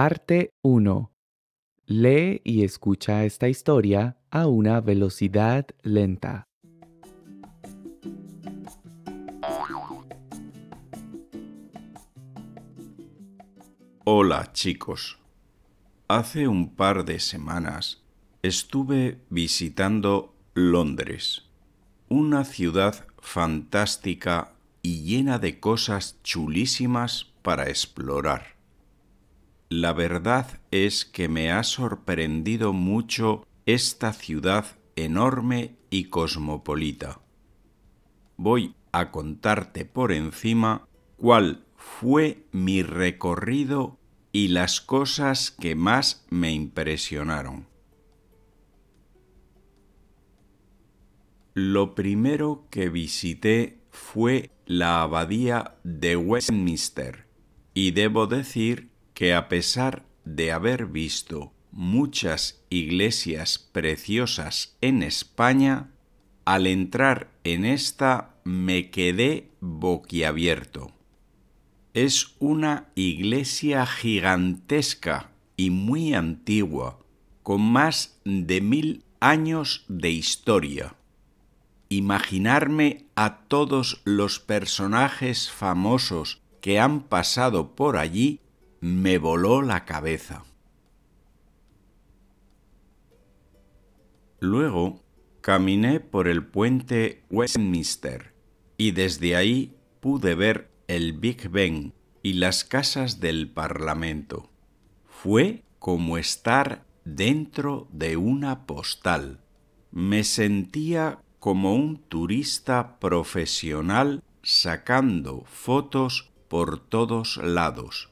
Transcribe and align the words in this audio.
Parte 0.00 0.52
1. 0.62 1.12
Lee 1.86 2.40
y 2.44 2.62
escucha 2.62 3.24
esta 3.24 3.48
historia 3.48 4.16
a 4.30 4.46
una 4.46 4.80
velocidad 4.80 5.66
lenta. 5.82 6.46
Hola 14.04 14.52
chicos. 14.52 15.18
Hace 16.06 16.46
un 16.46 16.76
par 16.76 17.04
de 17.04 17.18
semanas 17.18 18.00
estuve 18.42 19.18
visitando 19.30 20.32
Londres, 20.54 21.48
una 22.08 22.44
ciudad 22.44 23.04
fantástica 23.18 24.52
y 24.80 25.02
llena 25.02 25.40
de 25.40 25.58
cosas 25.58 26.22
chulísimas 26.22 27.32
para 27.42 27.68
explorar. 27.68 28.57
La 29.70 29.92
verdad 29.92 30.60
es 30.70 31.04
que 31.04 31.28
me 31.28 31.52
ha 31.52 31.62
sorprendido 31.62 32.72
mucho 32.72 33.46
esta 33.66 34.14
ciudad 34.14 34.78
enorme 34.96 35.76
y 35.90 36.04
cosmopolita. 36.04 37.20
Voy 38.38 38.74
a 38.92 39.10
contarte 39.10 39.84
por 39.84 40.12
encima 40.12 40.88
cuál 41.18 41.66
fue 41.76 42.46
mi 42.50 42.82
recorrido 42.82 43.98
y 44.32 44.48
las 44.48 44.80
cosas 44.80 45.50
que 45.50 45.74
más 45.74 46.24
me 46.30 46.52
impresionaron. 46.52 47.66
Lo 51.52 51.94
primero 51.94 52.66
que 52.70 52.88
visité 52.88 53.80
fue 53.90 54.50
la 54.64 55.02
abadía 55.02 55.74
de 55.82 56.16
Westminster 56.16 57.26
y 57.74 57.90
debo 57.90 58.26
decir 58.26 58.90
que 59.18 59.34
a 59.34 59.48
pesar 59.48 60.04
de 60.24 60.52
haber 60.52 60.86
visto 60.86 61.52
muchas 61.72 62.62
iglesias 62.70 63.58
preciosas 63.58 64.76
en 64.80 65.02
España, 65.02 65.90
al 66.44 66.68
entrar 66.68 67.28
en 67.42 67.64
esta 67.64 68.36
me 68.44 68.92
quedé 68.92 69.50
boquiabierto. 69.58 70.92
Es 71.94 72.36
una 72.38 72.90
iglesia 72.94 73.86
gigantesca 73.86 75.32
y 75.56 75.70
muy 75.70 76.14
antigua, 76.14 77.00
con 77.42 77.60
más 77.60 78.20
de 78.24 78.60
mil 78.60 79.02
años 79.18 79.84
de 79.88 80.12
historia. 80.12 80.94
Imaginarme 81.88 83.06
a 83.16 83.38
todos 83.48 84.00
los 84.04 84.38
personajes 84.38 85.50
famosos 85.50 86.40
que 86.60 86.78
han 86.78 87.00
pasado 87.00 87.74
por 87.74 87.96
allí 87.96 88.42
me 88.80 89.18
voló 89.18 89.62
la 89.62 89.84
cabeza. 89.84 90.44
Luego 94.40 95.02
caminé 95.40 96.00
por 96.00 96.28
el 96.28 96.46
puente 96.46 97.24
Westminster 97.30 98.34
y 98.76 98.92
desde 98.92 99.34
ahí 99.34 99.76
pude 100.00 100.34
ver 100.34 100.70
el 100.86 101.12
Big 101.12 101.48
Ben 101.50 101.92
y 102.22 102.34
las 102.34 102.64
casas 102.64 103.20
del 103.20 103.50
Parlamento. 103.50 104.50
Fue 105.06 105.64
como 105.78 106.18
estar 106.18 106.84
dentro 107.04 107.88
de 107.90 108.16
una 108.16 108.66
postal. 108.66 109.40
Me 109.90 110.22
sentía 110.22 111.20
como 111.40 111.74
un 111.74 111.96
turista 111.96 112.98
profesional 113.00 114.22
sacando 114.42 115.44
fotos 115.46 116.30
por 116.48 116.78
todos 116.78 117.38
lados. 117.38 118.10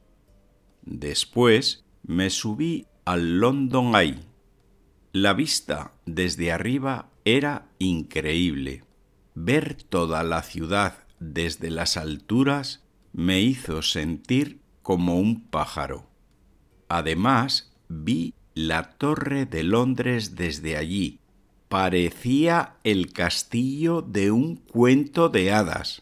Después 0.89 1.83
me 2.03 2.29
subí 2.29 2.87
al 3.03 3.39
London 3.39 3.93
Eye. 3.93 4.19
La 5.11 5.33
vista 5.33 5.91
desde 6.05 6.53
arriba 6.53 7.09
era 7.25 7.67
increíble. 7.77 8.85
Ver 9.35 9.75
toda 9.83 10.23
la 10.23 10.43
ciudad 10.43 11.03
desde 11.19 11.71
las 11.71 11.97
alturas 11.97 12.85
me 13.11 13.41
hizo 13.41 13.81
sentir 13.81 14.61
como 14.81 15.19
un 15.19 15.41
pájaro. 15.49 16.07
Además, 16.87 17.75
vi 17.89 18.33
la 18.53 18.91
torre 18.91 19.45
de 19.45 19.63
Londres 19.63 20.35
desde 20.35 20.77
allí. 20.77 21.19
Parecía 21.67 22.77
el 22.85 23.11
castillo 23.11 24.01
de 24.01 24.31
un 24.31 24.55
cuento 24.55 25.27
de 25.27 25.51
hadas. 25.51 26.01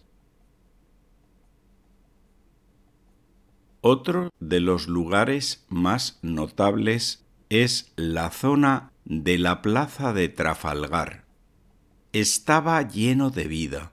Otro 3.87 4.31
de 4.39 4.61
los 4.61 4.87
lugares 4.87 5.63
más 5.69 6.17
notables 6.23 7.23
es 7.49 7.93
la 7.95 8.31
zona 8.31 8.91
de 9.05 9.37
la 9.37 9.61
plaza 9.61 10.11
de 10.11 10.27
Trafalgar. 10.27 11.25
Estaba 12.11 12.81
lleno 12.81 13.29
de 13.29 13.47
vida 13.47 13.91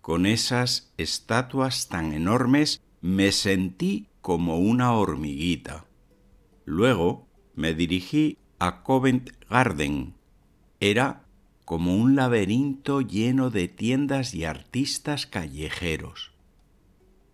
con 0.00 0.26
esas 0.26 0.92
estatuas 0.96 1.88
tan 1.88 2.12
enormes 2.12 2.80
me 3.00 3.32
sentí 3.32 4.06
como 4.20 4.60
una 4.60 4.92
hormiguita. 4.92 5.86
Luego 6.64 7.26
me 7.56 7.74
dirigí 7.74 8.38
a 8.60 8.84
Covent 8.84 9.30
Garden. 9.50 10.14
Era 10.78 11.24
como 11.64 11.96
un 11.96 12.14
laberinto 12.14 13.00
lleno 13.00 13.50
de 13.50 13.66
tiendas 13.66 14.34
y 14.34 14.44
artistas 14.44 15.26
callejeros. 15.26 16.30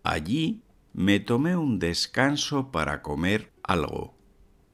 Allí 0.04 0.62
me 0.92 1.20
tomé 1.20 1.56
un 1.56 1.78
descanso 1.78 2.70
para 2.70 3.02
comer 3.02 3.52
algo. 3.62 4.16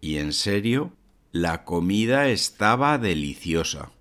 Y 0.01 0.19
en 0.19 0.33
serio, 0.33 0.93
la 1.33 1.65
comida 1.65 2.29
estaba 2.29 2.99
deliciosa. 2.99 3.93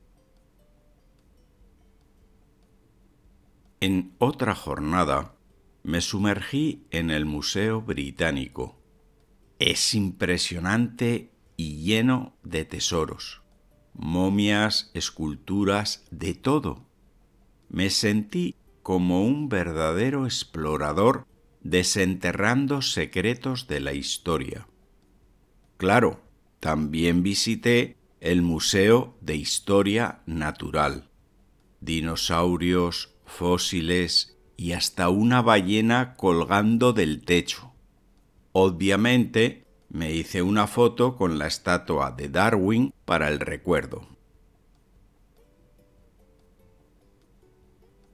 En 3.80 4.14
otra 4.20 4.56
jornada 4.56 5.36
me 5.84 6.00
sumergí 6.00 6.86
en 6.92 7.10
el 7.10 7.26
Museo 7.26 7.82
Británico. 7.82 8.82
Es 9.60 9.94
impresionante 9.94 11.34
y 11.58 11.84
lleno 11.84 12.38
de 12.44 12.66
tesoros, 12.66 13.44
momias, 13.94 14.92
esculturas, 14.94 16.06
de 16.12 16.34
todo. 16.34 16.88
Me 17.70 17.90
sentí 17.90 18.56
como 18.82 19.26
un 19.26 19.50
verdadero 19.50 20.26
explorador 20.26 21.28
desenterrando 21.64 22.82
secretos 22.82 23.68
de 23.68 23.80
la 23.80 23.94
historia. 23.94 24.68
Claro, 25.78 26.22
también 26.60 27.24
visité 27.24 27.98
el 28.20 28.42
Museo 28.42 29.18
de 29.22 29.36
Historia 29.36 30.22
Natural. 30.26 31.10
Dinosaurios, 31.82 33.14
fósiles 33.26 34.38
y 34.56 34.74
hasta 34.74 35.10
una 35.10 35.42
ballena 35.42 36.16
colgando 36.16 36.94
del 36.94 37.26
techo. 37.26 37.74
Obviamente 38.52 39.66
me 39.90 40.14
hice 40.14 40.42
una 40.42 40.68
foto 40.68 41.16
con 41.16 41.38
la 41.38 41.48
estatua 41.48 42.12
de 42.12 42.30
Darwin 42.30 42.94
para 43.06 43.28
el 43.28 43.40
recuerdo. 43.40 44.08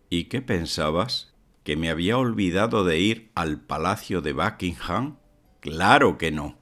¿Y 0.09 0.25
qué 0.25 0.41
pensabas? 0.41 1.33
¿Que 1.63 1.75
me 1.75 1.89
había 1.89 2.17
olvidado 2.17 2.83
de 2.83 2.99
ir 2.99 3.31
al 3.35 3.61
Palacio 3.61 4.21
de 4.21 4.33
Buckingham? 4.33 5.17
Claro 5.59 6.17
que 6.17 6.31
no. 6.31 6.57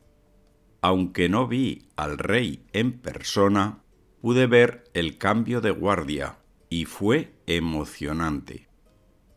Aunque 0.82 1.30
no 1.30 1.48
vi 1.48 1.90
al 1.96 2.18
rey 2.18 2.66
en 2.74 3.00
persona, 3.00 3.84
pude 4.22 4.48
ver 4.48 4.84
el 4.94 5.18
cambio 5.18 5.62
de 5.62 5.72
guardia 5.72 6.40
y 6.70 6.86
fue 6.86 7.40
emocionante. 7.46 8.68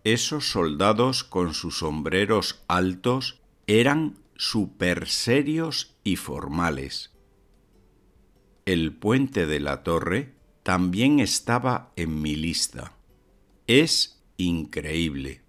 Esos 0.05 0.51
soldados 0.51 1.25
con 1.25 1.55
sus 1.55 1.79
sombreros 1.79 2.65
altos 2.69 3.43
eran 3.67 4.19
súper 4.37 5.09
serios 5.09 5.97
y 6.03 6.17
formales. 6.17 7.13
El 8.65 8.95
puente 8.95 9.47
de 9.47 9.61
la 9.61 9.83
torre 9.83 10.35
también 10.63 11.21
estaba 11.21 11.93
en 11.97 12.23
mi 12.23 12.37
lista. 12.37 12.97
Es 13.67 14.23
increíble 14.39 15.43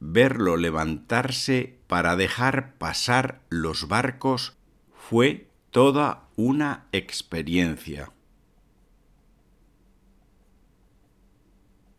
verlo 0.00 0.56
levantarse 0.56 1.78
para 1.86 2.16
dejar 2.16 2.74
pasar 2.74 3.42
los 3.50 3.86
barcos 3.86 4.56
fue 4.92 5.48
toda 5.70 6.28
una 6.36 6.86
experiencia. 6.92 8.12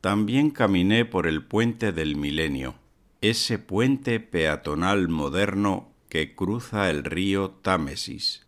También 0.01 0.49
caminé 0.49 1.05
por 1.05 1.27
el 1.27 1.45
puente 1.45 1.91
del 1.91 2.15
milenio, 2.15 2.75
ese 3.21 3.59
puente 3.59 4.19
peatonal 4.19 5.07
moderno 5.09 5.91
que 6.09 6.35
cruza 6.35 6.89
el 6.89 7.03
río 7.03 7.51
Támesis. 7.51 8.47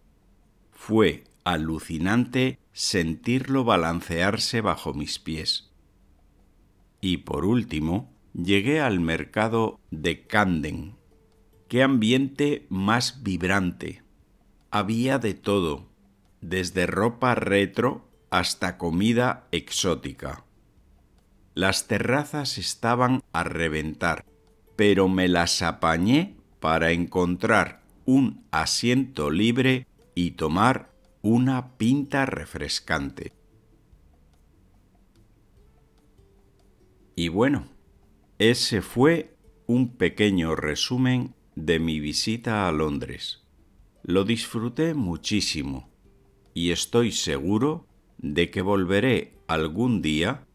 Fue 0.71 1.25
alucinante 1.44 2.57
sentirlo 2.73 3.63
balancearse 3.63 4.61
bajo 4.61 4.95
mis 4.95 5.19
pies. 5.19 5.69
Y 7.01 7.17
por 7.17 7.45
último, 7.45 8.12
llegué 8.33 8.81
al 8.81 9.00
mercado 9.00 9.80
de 9.91 10.25
Camden. 10.25 10.95
¡Qué 11.68 11.83
ambiente 11.83 12.65
más 12.69 13.24
vibrante! 13.24 14.03
había 14.74 15.19
de 15.19 15.35
todo, 15.35 15.85
desde 16.41 16.88
ropa 16.88 17.35
retro 17.35 18.09
hasta 18.31 18.80
comida 18.80 19.47
exótica. 19.51 20.45
Las 21.53 21.85
terrazas 21.85 22.57
estaban 22.57 23.21
a 23.33 23.44
reventar, 23.44 24.25
pero 24.75 25.09
me 25.09 25.27
las 25.27 25.62
apañé 25.62 26.38
para 26.59 26.91
encontrar 26.91 27.83
un 28.06 28.47
asiento 28.50 29.29
libre 29.29 29.86
y 30.15 30.31
tomar 30.31 30.89
una 31.21 31.77
pinta 31.77 32.25
refrescante. 32.25 33.31
Y 37.15 37.27
bueno, 37.27 37.68
ese 38.50 38.81
fue 38.81 39.38
un 39.68 39.95
pequeño 39.95 40.54
resumen 40.54 41.34
de 41.56 41.80
mi 41.80 42.01
visita 42.01 42.68
a 42.68 42.74
Londres. 42.74 43.42
Lo 44.04 44.25
disfruté 44.25 44.94
muchísimo 44.94 45.90
y 46.54 46.72
estoy 46.72 47.13
seguro 47.13 47.88
de 48.18 48.51
que 48.51 48.62
volveré 48.62 49.38
algún 49.48 50.01
día 50.01 50.45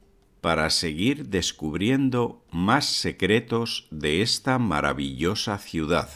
para 0.43 0.69
seguir 0.69 1.29
descubriendo 1.31 2.45
más 2.51 2.85
secretos 2.85 3.89
de 3.91 4.21
esta 4.21 4.59
maravillosa 4.59 5.57
ciudad. 5.57 6.11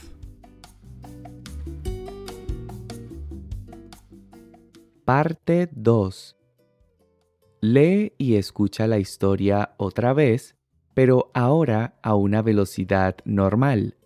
Parte 5.06 5.70
2 5.72 6.36
Lee 7.62 8.12
y 8.18 8.34
escucha 8.34 8.86
la 8.86 8.98
historia 8.98 9.74
otra 9.78 10.12
vez, 10.12 10.56
pero 10.94 11.30
ahora 11.34 11.94
a 12.02 12.14
una 12.14 12.42
velocidad 12.42 13.16
normal. 13.24 13.96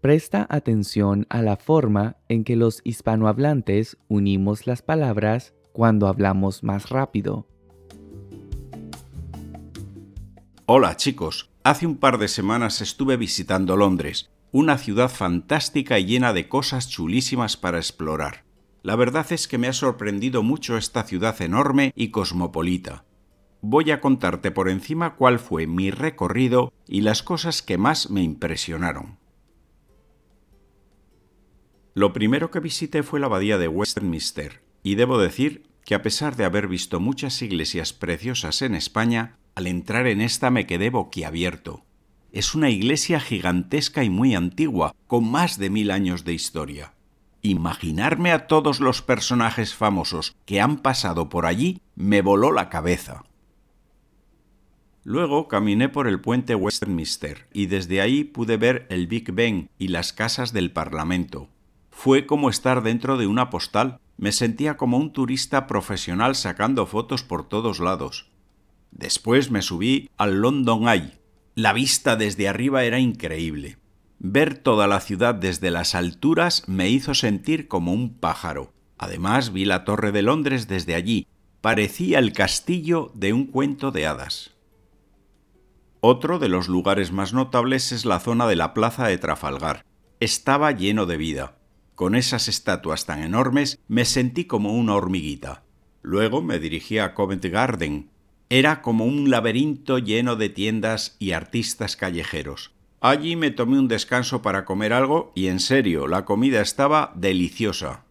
Presta 0.00 0.46
atención 0.48 1.26
a 1.28 1.42
la 1.42 1.56
forma 1.56 2.16
en 2.28 2.44
que 2.44 2.56
los 2.56 2.80
hispanohablantes 2.84 3.98
unimos 4.08 4.66
las 4.66 4.82
palabras 4.82 5.54
cuando 5.72 6.08
hablamos 6.08 6.62
más 6.62 6.88
rápido. 6.88 7.46
Hola 10.66 10.96
chicos, 10.96 11.50
hace 11.64 11.86
un 11.86 11.96
par 11.96 12.18
de 12.18 12.28
semanas 12.28 12.80
estuve 12.80 13.16
visitando 13.16 13.76
Londres, 13.76 14.30
una 14.52 14.78
ciudad 14.78 15.10
fantástica 15.10 15.98
y 15.98 16.06
llena 16.06 16.32
de 16.32 16.48
cosas 16.48 16.88
chulísimas 16.88 17.56
para 17.56 17.78
explorar. 17.78 18.44
La 18.82 18.96
verdad 18.96 19.26
es 19.30 19.46
que 19.46 19.58
me 19.58 19.68
ha 19.68 19.72
sorprendido 19.72 20.42
mucho 20.42 20.76
esta 20.76 21.02
ciudad 21.02 21.40
enorme 21.42 21.92
y 21.94 22.10
cosmopolita. 22.10 23.04
Voy 23.62 23.90
a 23.90 24.00
contarte 24.00 24.50
por 24.50 24.68
encima 24.68 25.16
cuál 25.16 25.38
fue 25.38 25.66
mi 25.66 25.90
recorrido 25.90 26.72
y 26.88 27.02
las 27.02 27.22
cosas 27.22 27.62
que 27.62 27.76
más 27.76 28.10
me 28.10 28.22
impresionaron. 28.22 29.18
Lo 31.94 32.12
primero 32.12 32.50
que 32.50 32.60
visité 32.60 33.02
fue 33.02 33.20
la 33.20 33.26
abadía 33.26 33.58
de 33.58 33.68
Westminster, 33.68 34.62
y 34.82 34.94
debo 34.94 35.18
decir 35.18 35.68
que 35.84 35.94
a 35.94 36.02
pesar 36.02 36.36
de 36.36 36.44
haber 36.44 36.68
visto 36.68 37.00
muchas 37.00 37.42
iglesias 37.42 37.92
preciosas 37.92 38.62
en 38.62 38.74
España, 38.74 39.36
al 39.54 39.66
entrar 39.66 40.06
en 40.06 40.20
esta 40.20 40.50
me 40.50 40.66
quedé 40.66 40.88
boquiabierto. 40.88 41.84
Es 42.32 42.54
una 42.54 42.70
iglesia 42.70 43.20
gigantesca 43.20 44.04
y 44.04 44.10
muy 44.10 44.34
antigua, 44.34 44.94
con 45.06 45.30
más 45.30 45.58
de 45.58 45.68
mil 45.68 45.90
años 45.90 46.24
de 46.24 46.32
historia. 46.32 46.94
Imaginarme 47.42 48.32
a 48.32 48.46
todos 48.46 48.80
los 48.80 49.02
personajes 49.02 49.74
famosos 49.74 50.36
que 50.46 50.60
han 50.60 50.78
pasado 50.78 51.28
por 51.28 51.44
allí 51.44 51.80
me 51.96 52.22
voló 52.22 52.52
la 52.52 52.68
cabeza. 52.68 53.24
Luego 55.10 55.48
caminé 55.48 55.88
por 55.88 56.06
el 56.06 56.20
puente 56.20 56.54
Westminster 56.54 57.48
y 57.52 57.66
desde 57.66 58.00
ahí 58.00 58.22
pude 58.22 58.56
ver 58.56 58.86
el 58.90 59.08
Big 59.08 59.32
Ben 59.32 59.68
y 59.76 59.88
las 59.88 60.12
casas 60.12 60.52
del 60.52 60.70
Parlamento. 60.70 61.48
Fue 61.90 62.26
como 62.26 62.48
estar 62.48 62.84
dentro 62.84 63.18
de 63.18 63.26
una 63.26 63.50
postal. 63.50 63.98
Me 64.18 64.30
sentía 64.30 64.76
como 64.76 64.98
un 64.98 65.12
turista 65.12 65.66
profesional 65.66 66.36
sacando 66.36 66.86
fotos 66.86 67.24
por 67.24 67.48
todos 67.48 67.80
lados. 67.80 68.30
Después 68.92 69.50
me 69.50 69.62
subí 69.62 70.08
al 70.16 70.42
London 70.42 70.88
Eye. 70.88 71.18
La 71.56 71.72
vista 71.72 72.14
desde 72.14 72.46
arriba 72.46 72.84
era 72.84 73.00
increíble. 73.00 73.78
Ver 74.20 74.58
toda 74.58 74.86
la 74.86 75.00
ciudad 75.00 75.34
desde 75.34 75.72
las 75.72 75.96
alturas 75.96 76.62
me 76.68 76.88
hizo 76.88 77.14
sentir 77.14 77.66
como 77.66 77.92
un 77.92 78.14
pájaro. 78.14 78.72
Además 78.96 79.52
vi 79.52 79.64
la 79.64 79.84
Torre 79.84 80.12
de 80.12 80.22
Londres 80.22 80.68
desde 80.68 80.94
allí. 80.94 81.26
Parecía 81.60 82.20
el 82.20 82.32
castillo 82.32 83.10
de 83.16 83.32
un 83.32 83.46
cuento 83.46 83.90
de 83.90 84.06
hadas. 84.06 84.52
Otro 86.02 86.38
de 86.38 86.48
los 86.48 86.68
lugares 86.68 87.12
más 87.12 87.34
notables 87.34 87.92
es 87.92 88.06
la 88.06 88.20
zona 88.20 88.46
de 88.46 88.56
la 88.56 88.72
Plaza 88.72 89.06
de 89.06 89.18
Trafalgar. 89.18 89.84
Estaba 90.18 90.72
lleno 90.72 91.04
de 91.04 91.18
vida. 91.18 91.58
Con 91.94 92.14
esas 92.14 92.48
estatuas 92.48 93.04
tan 93.04 93.22
enormes 93.22 93.78
me 93.86 94.06
sentí 94.06 94.46
como 94.46 94.72
una 94.72 94.94
hormiguita. 94.94 95.62
Luego 96.00 96.40
me 96.40 96.58
dirigí 96.58 96.96
a 96.96 97.12
Covent 97.12 97.44
Garden. 97.44 98.08
Era 98.48 98.80
como 98.80 99.04
un 99.04 99.28
laberinto 99.28 99.98
lleno 99.98 100.36
de 100.36 100.48
tiendas 100.48 101.16
y 101.18 101.32
artistas 101.32 101.96
callejeros. 101.96 102.72
Allí 103.02 103.36
me 103.36 103.50
tomé 103.50 103.78
un 103.78 103.88
descanso 103.88 104.40
para 104.40 104.64
comer 104.64 104.94
algo 104.94 105.32
y 105.34 105.48
en 105.48 105.60
serio, 105.60 106.06
la 106.06 106.24
comida 106.24 106.62
estaba 106.62 107.12
deliciosa. 107.14 108.04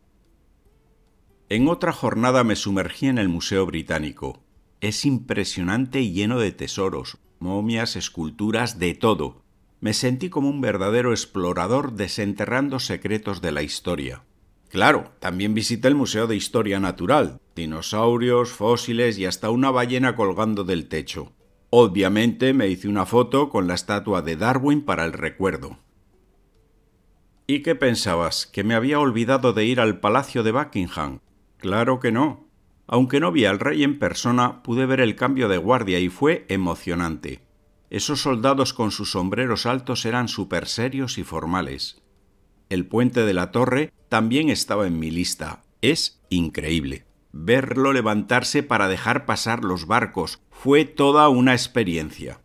En 1.50 1.68
otra 1.68 1.92
jornada 1.92 2.44
me 2.44 2.56
sumergí 2.56 3.08
en 3.08 3.18
el 3.18 3.30
Museo 3.30 3.66
Británico. 3.66 4.44
Es 4.80 5.06
impresionante 5.06 6.02
y 6.02 6.12
lleno 6.12 6.40
de 6.40 6.52
tesoros, 6.52 7.18
momias, 7.40 7.96
esculturas, 7.96 8.80
de 8.80 8.94
todo. 8.94 9.42
Me 9.82 9.94
sentí 9.94 10.30
como 10.30 10.50
un 10.50 10.62
verdadero 10.62 11.12
explorador 11.12 11.94
desenterrando 11.94 12.80
secretos 12.80 13.42
de 13.42 13.52
la 13.52 13.64
historia. 13.64 14.24
Claro, 14.70 15.12
también 15.20 15.54
visité 15.54 15.88
el 15.88 15.96
Museo 15.96 16.28
de 16.28 16.36
Historia 16.36 16.80
Natural, 16.80 17.40
dinosaurios, 17.56 18.52
fósiles 18.52 19.18
y 19.18 19.26
hasta 19.26 19.50
una 19.50 19.72
ballena 19.72 20.16
colgando 20.16 20.64
del 20.64 20.88
techo. 20.88 21.32
Obviamente 21.72 22.54
me 22.54 22.68
hice 22.68 22.88
una 22.88 23.06
foto 23.06 23.50
con 23.50 23.68
la 23.68 23.74
estatua 23.74 24.22
de 24.22 24.36
Darwin 24.36 24.82
para 24.82 25.06
el 25.06 25.14
recuerdo. 25.14 25.80
¿Y 27.48 27.64
qué 27.64 27.74
pensabas? 27.74 28.46
¿Que 28.46 28.64
me 28.64 28.76
había 28.76 29.00
olvidado 29.00 29.54
de 29.54 29.66
ir 29.66 29.80
al 29.80 30.00
Palacio 30.00 30.44
de 30.44 30.52
Buckingham? 30.52 31.20
Claro 31.58 32.00
que 32.00 32.12
no. 32.12 32.49
Aunque 32.92 33.20
no 33.20 33.32
vi 33.32 33.46
al 33.46 33.60
rey 33.60 33.84
en 33.84 34.00
persona, 34.00 34.64
pude 34.64 34.88
ver 34.88 35.00
el 35.00 35.16
cambio 35.16 35.48
de 35.48 35.60
guardia 35.60 36.00
y 36.00 36.10
fue 36.10 36.46
emocionante. 36.50 37.44
Esos 37.92 38.22
soldados 38.22 38.74
con 38.74 38.90
sus 38.90 39.12
sombreros 39.12 39.68
altos 39.68 40.06
eran 40.06 40.28
súper 40.28 40.68
serios 40.68 41.20
y 41.20 41.24
formales. 41.24 42.02
El 42.68 42.88
puente 42.88 43.26
de 43.26 43.34
la 43.36 43.52
torre 43.52 43.94
también 44.10 44.50
estaba 44.50 44.88
en 44.88 44.98
mi 44.98 45.12
lista. 45.12 45.62
Es 45.84 46.20
increíble. 46.30 47.06
Verlo 47.32 47.94
levantarse 47.94 48.64
para 48.64 48.88
dejar 48.88 49.28
pasar 49.28 49.64
los 49.64 49.86
barcos 49.86 50.42
fue 50.50 50.84
toda 50.84 51.30
una 51.30 51.54
experiencia. 51.54 52.42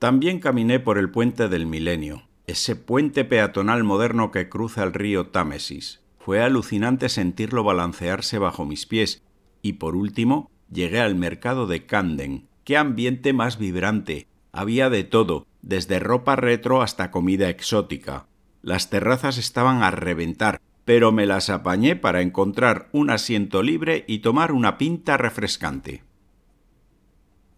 También 0.00 0.40
caminé 0.40 0.80
por 0.80 0.98
el 0.98 1.08
puente 1.08 1.48
del 1.48 1.66
Milenio, 1.66 2.28
ese 2.48 2.74
puente 2.74 3.24
peatonal 3.24 3.84
moderno 3.84 4.32
que 4.32 4.48
cruza 4.48 4.82
el 4.82 4.92
río 4.92 5.28
Támesis. 5.28 6.01
Fue 6.24 6.40
alucinante 6.40 7.08
sentirlo 7.08 7.64
balancearse 7.64 8.38
bajo 8.38 8.64
mis 8.64 8.86
pies. 8.86 9.22
Y 9.60 9.74
por 9.74 9.96
último, 9.96 10.50
llegué 10.70 11.00
al 11.00 11.16
mercado 11.16 11.66
de 11.66 11.84
Camden. 11.84 12.46
¡Qué 12.62 12.76
ambiente 12.76 13.32
más 13.32 13.58
vibrante! 13.58 14.28
Había 14.52 14.88
de 14.88 15.02
todo, 15.02 15.46
desde 15.62 15.98
ropa 15.98 16.36
retro 16.36 16.80
hasta 16.80 17.10
comida 17.10 17.48
exótica. 17.48 18.26
Las 18.62 18.88
terrazas 18.88 19.36
estaban 19.36 19.82
a 19.82 19.90
reventar, 19.90 20.60
pero 20.84 21.10
me 21.10 21.26
las 21.26 21.50
apañé 21.50 21.96
para 21.96 22.22
encontrar 22.22 22.88
un 22.92 23.10
asiento 23.10 23.64
libre 23.64 24.04
y 24.06 24.20
tomar 24.20 24.52
una 24.52 24.78
pinta 24.78 25.16
refrescante. 25.16 26.04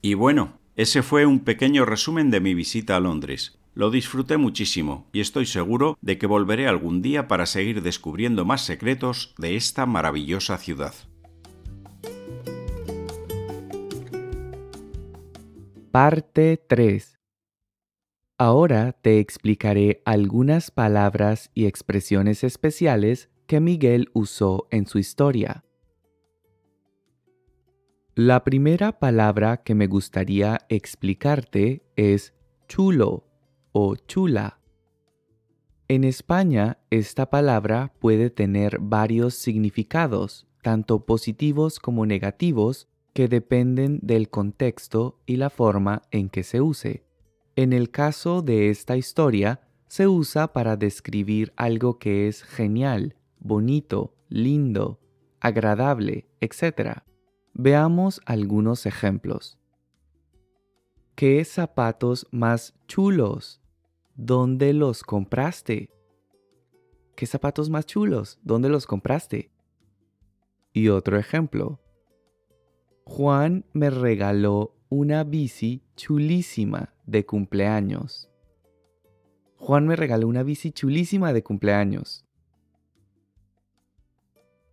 Y 0.00 0.14
bueno, 0.14 0.58
ese 0.76 1.02
fue 1.02 1.26
un 1.26 1.40
pequeño 1.40 1.84
resumen 1.84 2.30
de 2.30 2.40
mi 2.40 2.54
visita 2.54 2.96
a 2.96 3.00
Londres. 3.00 3.58
Lo 3.74 3.90
disfruté 3.90 4.36
muchísimo 4.36 5.08
y 5.12 5.20
estoy 5.20 5.46
seguro 5.46 5.98
de 6.00 6.16
que 6.16 6.28
volveré 6.28 6.68
algún 6.68 7.02
día 7.02 7.26
para 7.26 7.44
seguir 7.44 7.82
descubriendo 7.82 8.44
más 8.44 8.64
secretos 8.64 9.34
de 9.36 9.56
esta 9.56 9.84
maravillosa 9.84 10.58
ciudad. 10.58 10.94
Parte 15.90 16.56
3 16.56 17.18
Ahora 18.38 18.92
te 18.92 19.18
explicaré 19.18 20.02
algunas 20.04 20.70
palabras 20.70 21.50
y 21.54 21.66
expresiones 21.66 22.44
especiales 22.44 23.28
que 23.46 23.60
Miguel 23.60 24.10
usó 24.12 24.68
en 24.70 24.86
su 24.86 24.98
historia. 24.98 25.64
La 28.14 28.44
primera 28.44 29.00
palabra 29.00 29.62
que 29.64 29.74
me 29.74 29.88
gustaría 29.88 30.60
explicarte 30.68 31.82
es 31.96 32.34
chulo 32.68 33.33
o 33.76 33.96
chula. 33.96 34.60
En 35.88 36.04
España, 36.04 36.78
esta 36.90 37.28
palabra 37.28 37.92
puede 37.98 38.30
tener 38.30 38.78
varios 38.80 39.34
significados, 39.34 40.46
tanto 40.62 41.04
positivos 41.04 41.80
como 41.80 42.06
negativos, 42.06 42.88
que 43.12 43.26
dependen 43.26 43.98
del 44.00 44.30
contexto 44.30 45.20
y 45.26 45.36
la 45.36 45.50
forma 45.50 46.02
en 46.12 46.28
que 46.28 46.44
se 46.44 46.60
use. 46.60 47.04
En 47.56 47.72
el 47.72 47.90
caso 47.90 48.42
de 48.42 48.70
esta 48.70 48.96
historia, 48.96 49.60
se 49.88 50.06
usa 50.06 50.52
para 50.52 50.76
describir 50.76 51.52
algo 51.56 51.98
que 51.98 52.28
es 52.28 52.44
genial, 52.44 53.16
bonito, 53.40 54.14
lindo, 54.28 55.00
agradable, 55.40 56.28
etc. 56.40 57.02
Veamos 57.54 58.20
algunos 58.24 58.86
ejemplos. 58.86 59.58
¿Qué 61.16 61.44
zapatos 61.44 62.28
más 62.30 62.74
chulos? 62.86 63.63
¿Dónde 64.16 64.72
los 64.72 65.02
compraste? 65.02 65.90
¿Qué 67.16 67.26
zapatos 67.26 67.68
más 67.68 67.84
chulos? 67.84 68.38
¿Dónde 68.44 68.68
los 68.68 68.86
compraste? 68.86 69.50
Y 70.72 70.88
otro 70.88 71.18
ejemplo. 71.18 71.80
Juan 73.04 73.64
me 73.72 73.90
regaló 73.90 74.76
una 74.88 75.24
bici 75.24 75.82
chulísima 75.96 76.94
de 77.06 77.26
cumpleaños. 77.26 78.30
Juan 79.56 79.88
me 79.88 79.96
regaló 79.96 80.28
una 80.28 80.44
bici 80.44 80.70
chulísima 80.70 81.32
de 81.32 81.42
cumpleaños. 81.42 82.24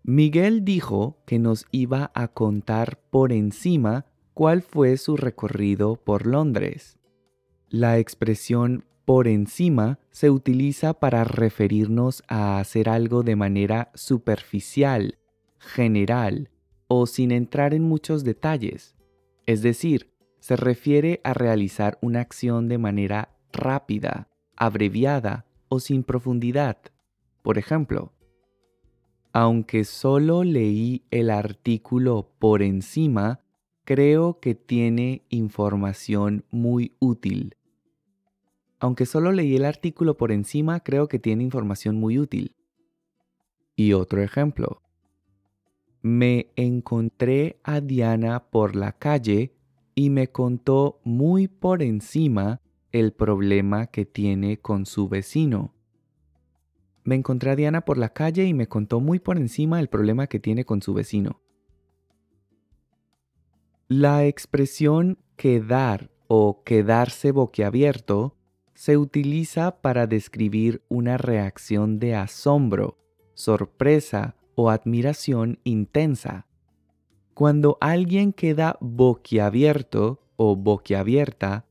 Miguel 0.04 0.64
dijo 0.64 1.18
que 1.26 1.40
nos 1.40 1.66
iba 1.72 2.12
a 2.14 2.28
contar 2.28 3.00
por 3.10 3.32
encima 3.32 4.06
cuál 4.36 4.62
fue 4.62 4.98
su 4.98 5.18
recorrido 5.18 5.96
por 5.96 6.28
Londres. 6.28 7.00
La 7.70 7.98
expresión 7.98 8.86
por 9.12 9.28
encima 9.28 10.00
se 10.10 10.30
utiliza 10.30 10.94
para 10.94 11.26
referirnos 11.26 12.24
a 12.30 12.60
hacer 12.60 12.88
algo 12.88 13.24
de 13.24 13.36
manera 13.36 13.92
superficial, 13.94 15.18
general 15.60 16.50
o 16.88 17.06
sin 17.06 17.34
entrar 17.34 17.74
en 17.74 17.84
muchos 17.84 18.24
detalles. 18.24 18.96
Es 19.46 19.64
decir, 19.64 20.14
se 20.40 20.56
refiere 20.56 21.20
a 21.26 21.34
realizar 21.34 21.98
una 22.02 22.22
acción 22.22 22.70
de 22.70 22.78
manera 22.78 23.36
rápida, 23.52 24.30
abreviada 24.56 25.46
o 25.68 25.82
sin 25.82 26.04
profundidad. 26.04 26.78
Por 27.42 27.58
ejemplo, 27.58 28.14
aunque 29.34 29.84
solo 29.84 30.46
leí 30.46 31.04
el 31.12 31.32
artículo 31.32 32.32
por 32.40 32.62
encima, 32.62 33.42
creo 33.84 34.40
que 34.40 34.56
tiene 34.56 35.26
información 35.28 36.46
muy 36.50 36.96
útil. 37.00 37.58
Aunque 38.82 39.06
solo 39.06 39.32
leí 39.32 39.56
el 39.56 39.66
artículo 39.66 40.18
por 40.18 40.32
encima, 40.32 40.80
creo 40.80 41.08
que 41.08 41.20
tiene 41.20 41.44
información 41.44 41.98
muy 41.98 42.18
útil. 42.18 42.56
Y 43.76 43.94
otro 43.94 44.24
ejemplo. 44.24 44.82
Me 46.02 46.52
encontré 46.56 47.60
a 47.64 47.80
Diana 47.80 48.50
por 48.50 48.76
la 48.76 48.94
calle 48.94 49.54
y 49.94 50.10
me 50.10 50.32
contó 50.32 51.00
muy 51.04 51.48
por 51.48 51.84
encima 51.84 52.60
el 52.92 53.14
problema 53.14 53.86
que 53.86 54.06
tiene 54.06 54.60
con 54.60 54.88
su 54.88 55.08
vecino. 55.08 55.76
Me 57.04 57.14
encontré 57.14 57.52
a 57.52 57.56
Diana 57.56 57.82
por 57.82 58.00
la 58.00 58.10
calle 58.10 58.46
y 58.46 58.56
me 58.56 58.68
contó 58.68 59.00
muy 59.00 59.20
por 59.20 59.38
encima 59.38 59.80
el 59.80 59.90
problema 59.90 60.26
que 60.26 60.40
tiene 60.40 60.66
con 60.66 60.82
su 60.82 60.96
vecino. 60.96 61.40
La 63.88 64.26
expresión 64.26 65.20
quedar 65.36 66.10
o 66.28 66.64
quedarse 66.64 67.32
boquiabierto 67.32 68.41
se 68.82 68.98
utiliza 68.98 69.80
para 69.80 70.08
describir 70.08 70.82
una 70.90 71.16
reacción 71.16 72.00
de 72.00 72.16
asombro, 72.16 72.98
sorpresa 73.36 74.36
o 74.56 74.72
admiración 74.72 75.60
intensa. 75.64 76.48
Cuando 77.36 77.78
alguien 77.80 78.34
queda 78.34 78.80
boquiabierto 78.82 80.24
o 80.36 80.56
boquiabierta, 80.56 81.68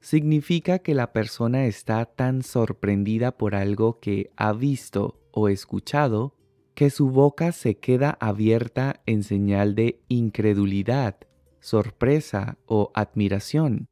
significa 0.00 0.80
que 0.80 0.94
la 0.94 1.12
persona 1.12 1.66
está 1.66 2.04
tan 2.06 2.42
sorprendida 2.42 3.38
por 3.38 3.54
algo 3.54 4.00
que 4.00 4.32
ha 4.36 4.52
visto 4.52 5.20
o 5.30 5.48
escuchado 5.48 6.34
que 6.74 6.90
su 6.90 7.08
boca 7.08 7.52
se 7.52 7.76
queda 7.76 8.18
abierta 8.18 9.00
en 9.06 9.22
señal 9.22 9.76
de 9.76 10.02
incredulidad, 10.08 11.18
sorpresa 11.60 12.58
o 12.66 12.90
admiración. 12.94 13.86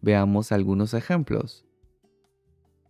Veamos 0.00 0.52
algunos 0.52 0.94
ejemplos. 0.94 1.65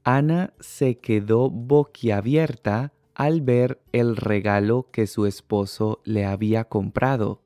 Ana 0.08 0.54
se 0.60 0.98
quedó 0.98 1.50
boquiabierta 1.50 2.92
al 3.16 3.40
ver 3.40 3.82
el 3.90 4.14
regalo 4.14 4.88
que 4.92 5.08
su 5.08 5.26
esposo 5.26 6.00
le 6.04 6.25
había 6.25 6.62
comprado. 6.62 7.42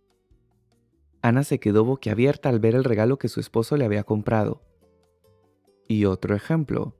Ana 1.22 1.42
se 1.42 1.58
quedó 1.58 1.86
boquiabierta 1.86 2.50
al 2.50 2.60
ver 2.60 2.74
el 2.74 2.84
regalo 2.84 3.18
que 3.18 3.28
su 3.28 3.40
esposo 3.40 3.78
le 3.78 3.86
había 3.86 4.04
comprado. 4.04 4.60
Y 5.88 6.04
otro 6.04 6.34
ejemplo. 6.34 6.94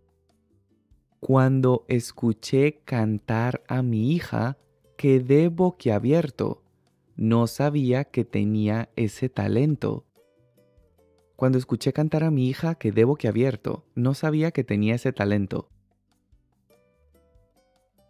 Cuando 1.20 1.84
escuché 1.88 2.80
cantar 2.86 3.62
a 3.68 3.82
mi 3.82 4.12
hija, 4.12 4.56
quedé 4.96 5.48
boquiabierto. 5.48 6.62
No 7.16 7.46
sabía 7.46 8.04
que 8.04 8.24
tenía 8.24 8.88
ese 8.96 9.28
talento. 9.28 10.06
Cuando 11.40 11.56
escuché 11.56 11.94
cantar 11.94 12.22
a 12.22 12.30
mi 12.30 12.50
hija, 12.50 12.74
quedé 12.74 13.04
boquiabierto. 13.04 13.86
No 13.94 14.12
sabía 14.12 14.50
que 14.50 14.62
tenía 14.62 14.96
ese 14.96 15.10
talento. 15.10 15.70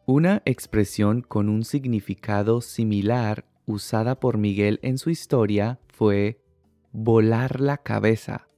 Una 0.05 0.43
expresión 0.45 1.23
con 1.23 1.49
un 1.49 1.63
significado 1.63 2.61
similar 2.61 3.47
usada 3.67 4.19
por 4.19 4.37
Miguel 4.37 4.81
en 4.83 4.99
su 4.99 5.11
historia 5.11 5.79
fue 5.87 6.43
volar 6.91 7.61
la 7.61 7.77
cabeza. 7.77 8.49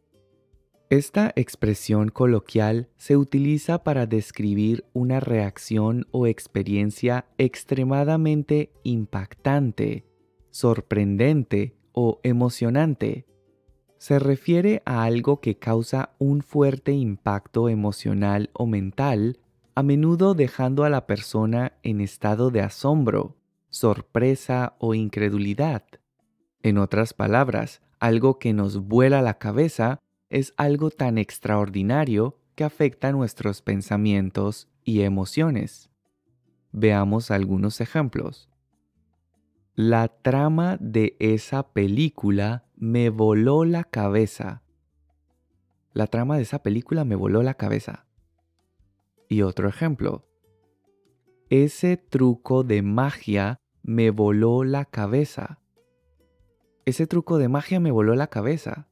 Esta 0.88 1.34
expresión 1.36 2.08
coloquial 2.08 2.88
se 2.96 3.18
utiliza 3.18 3.84
para 3.84 4.06
describir 4.06 4.86
una 4.94 5.20
reacción 5.20 6.06
o 6.12 6.26
experiencia 6.26 7.26
extremadamente 7.36 8.72
impactante, 8.84 10.06
sorprendente 10.50 11.76
o 11.92 12.20
emocionante. 12.22 13.26
Se 14.02 14.18
refiere 14.18 14.82
a 14.84 15.04
algo 15.04 15.40
que 15.40 15.58
causa 15.58 16.10
un 16.18 16.42
fuerte 16.42 16.90
impacto 16.90 17.68
emocional 17.68 18.50
o 18.52 18.66
mental, 18.66 19.38
a 19.76 19.84
menudo 19.84 20.34
dejando 20.34 20.82
a 20.82 20.90
la 20.90 21.06
persona 21.06 21.74
en 21.84 22.00
estado 22.00 22.50
de 22.50 22.62
asombro, 22.62 23.36
sorpresa 23.70 24.74
o 24.80 24.94
incredulidad. 24.94 25.84
En 26.64 26.78
otras 26.78 27.14
palabras, 27.14 27.80
algo 28.00 28.40
que 28.40 28.52
nos 28.52 28.88
vuela 28.88 29.22
la 29.22 29.38
cabeza 29.38 30.00
es 30.30 30.52
algo 30.56 30.90
tan 30.90 31.16
extraordinario 31.16 32.40
que 32.56 32.64
afecta 32.64 33.12
nuestros 33.12 33.62
pensamientos 33.62 34.66
y 34.82 35.02
emociones. 35.02 35.90
Veamos 36.72 37.30
algunos 37.30 37.80
ejemplos. 37.80 38.51
La 39.74 40.08
trama 40.08 40.76
de 40.80 41.16
esa 41.18 41.72
película 41.72 42.66
me 42.76 43.08
voló 43.08 43.64
la 43.64 43.84
cabeza. 43.84 44.62
La 45.94 46.06
trama 46.08 46.36
de 46.36 46.42
esa 46.42 46.62
película 46.62 47.06
me 47.06 47.14
voló 47.14 47.42
la 47.42 47.54
cabeza. 47.54 48.04
Y 49.30 49.40
otro 49.40 49.70
ejemplo. 49.70 50.28
Ese 51.48 51.96
truco 51.96 52.64
de 52.64 52.82
magia 52.82 53.56
me 53.82 54.10
voló 54.10 54.62
la 54.62 54.84
cabeza. 54.84 55.58
Ese 56.84 57.06
truco 57.06 57.38
de 57.38 57.48
magia 57.48 57.80
me 57.80 57.90
voló 57.90 58.14
la 58.14 58.26
cabeza. 58.26 58.88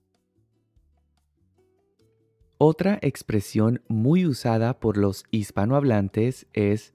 Otra 2.56 2.98
expresión 3.02 3.82
muy 3.86 4.24
usada 4.24 4.80
por 4.80 4.96
los 4.96 5.24
hispanohablantes 5.30 6.46
es 6.54 6.94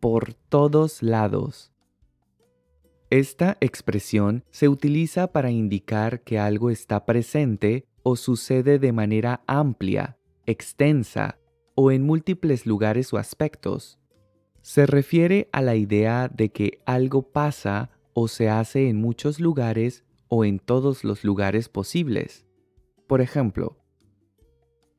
por 0.00 0.34
todos 0.34 1.04
lados. 1.04 1.71
Esta 3.12 3.58
expresión 3.60 4.42
se 4.50 4.70
utiliza 4.70 5.32
para 5.32 5.50
indicar 5.50 6.22
que 6.22 6.38
algo 6.38 6.70
está 6.70 7.04
presente 7.04 7.84
o 8.02 8.16
sucede 8.16 8.78
de 8.78 8.90
manera 8.92 9.44
amplia, 9.46 10.16
extensa 10.46 11.38
o 11.74 11.90
en 11.90 12.04
múltiples 12.04 12.64
lugares 12.64 13.12
o 13.12 13.18
aspectos. 13.18 13.98
Se 14.62 14.86
refiere 14.86 15.50
a 15.52 15.60
la 15.60 15.76
idea 15.76 16.30
de 16.34 16.52
que 16.52 16.80
algo 16.86 17.20
pasa 17.20 17.90
o 18.14 18.28
se 18.28 18.48
hace 18.48 18.88
en 18.88 18.96
muchos 18.98 19.40
lugares 19.40 20.04
o 20.28 20.46
en 20.46 20.58
todos 20.58 21.04
los 21.04 21.22
lugares 21.22 21.68
posibles. 21.68 22.46
Por 23.06 23.20
ejemplo, 23.20 23.76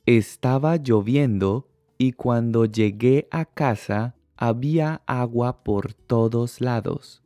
estaba 0.05 0.75
lloviendo 0.75 1.67
y 1.97 2.11
cuando 2.11 2.65
llegué 2.65 3.27
a 3.31 3.45
casa 3.45 4.15
había 4.37 5.01
agua 5.07 5.63
por 5.63 5.95
todos 5.95 6.61
lados. 6.61 7.22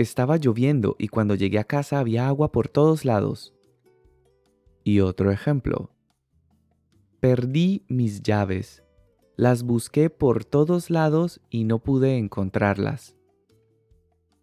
Estaba 0.00 0.38
lloviendo 0.38 0.96
y 0.98 1.08
cuando 1.08 1.34
llegué 1.34 1.58
a 1.58 1.64
casa 1.64 1.98
había 1.98 2.26
agua 2.26 2.52
por 2.52 2.68
todos 2.68 3.04
lados. 3.04 3.52
Y 4.82 5.00
otro 5.00 5.30
ejemplo. 5.30 5.90
Perdí 7.20 7.84
mis 7.86 8.22
llaves. 8.22 8.82
Las 9.36 9.62
busqué 9.62 10.08
por 10.08 10.46
todos 10.46 10.88
lados 10.88 11.42
y 11.50 11.64
no 11.64 11.80
pude 11.80 12.16
encontrarlas. 12.16 13.14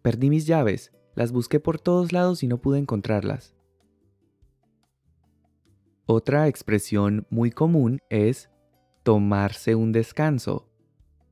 Perdí 0.00 0.30
mis 0.30 0.46
llaves. 0.46 0.92
Las 1.16 1.32
busqué 1.32 1.58
por 1.58 1.80
todos 1.80 2.12
lados 2.12 2.44
y 2.44 2.46
no 2.46 2.58
pude 2.58 2.78
encontrarlas. 2.78 3.56
Otra 6.06 6.46
expresión 6.46 7.26
muy 7.30 7.50
común 7.50 7.98
es 8.10 8.48
tomarse 9.02 9.74
un 9.74 9.90
descanso. 9.90 10.67